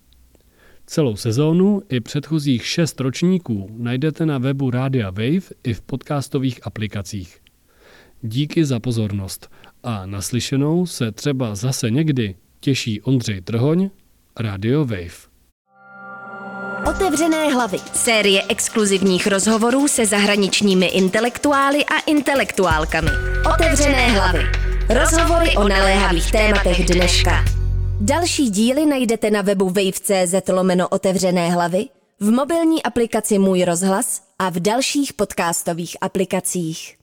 Celou 0.86 1.16
sezónu 1.16 1.82
i 1.88 2.00
předchozích 2.00 2.66
šest 2.66 3.00
ročníků 3.00 3.70
najdete 3.78 4.26
na 4.26 4.38
webu 4.38 4.70
Rádia 4.70 5.10
Wave 5.10 5.54
i 5.64 5.74
v 5.74 5.80
podcastových 5.80 6.66
aplikacích. 6.66 7.38
Díky 8.22 8.64
za 8.64 8.80
pozornost 8.80 9.50
a 9.82 10.06
naslyšenou 10.06 10.86
se 10.86 11.12
třeba 11.12 11.54
zase 11.54 11.90
někdy 11.90 12.34
těší 12.60 13.02
Ondřej 13.02 13.40
Trhoň, 13.40 13.90
Radio 14.38 14.84
Wave. 14.84 15.33
Otevřené 16.88 17.48
hlavy. 17.48 17.78
Série 17.92 18.42
exkluzivních 18.48 19.26
rozhovorů 19.26 19.88
se 19.88 20.06
zahraničními 20.06 20.86
intelektuály 20.86 21.84
a 21.84 21.98
intelektuálkami. 22.06 23.10
Otevřené 23.54 24.08
hlavy. 24.08 24.38
Rozhovory 24.88 25.56
o 25.56 25.68
naléhavých 25.68 26.32
tématech 26.32 26.84
dneška. 26.84 27.44
Další 28.00 28.50
díly 28.50 28.86
najdete 28.86 29.30
na 29.30 29.42
webu 29.42 29.66
wave.cz 29.68 30.48
lomeno 30.48 30.88
otevřené 30.88 31.50
hlavy, 31.50 31.86
v 32.20 32.30
mobilní 32.30 32.82
aplikaci 32.82 33.38
Můj 33.38 33.64
rozhlas 33.64 34.22
a 34.38 34.50
v 34.50 34.60
dalších 34.60 35.12
podcastových 35.12 35.96
aplikacích. 36.00 36.96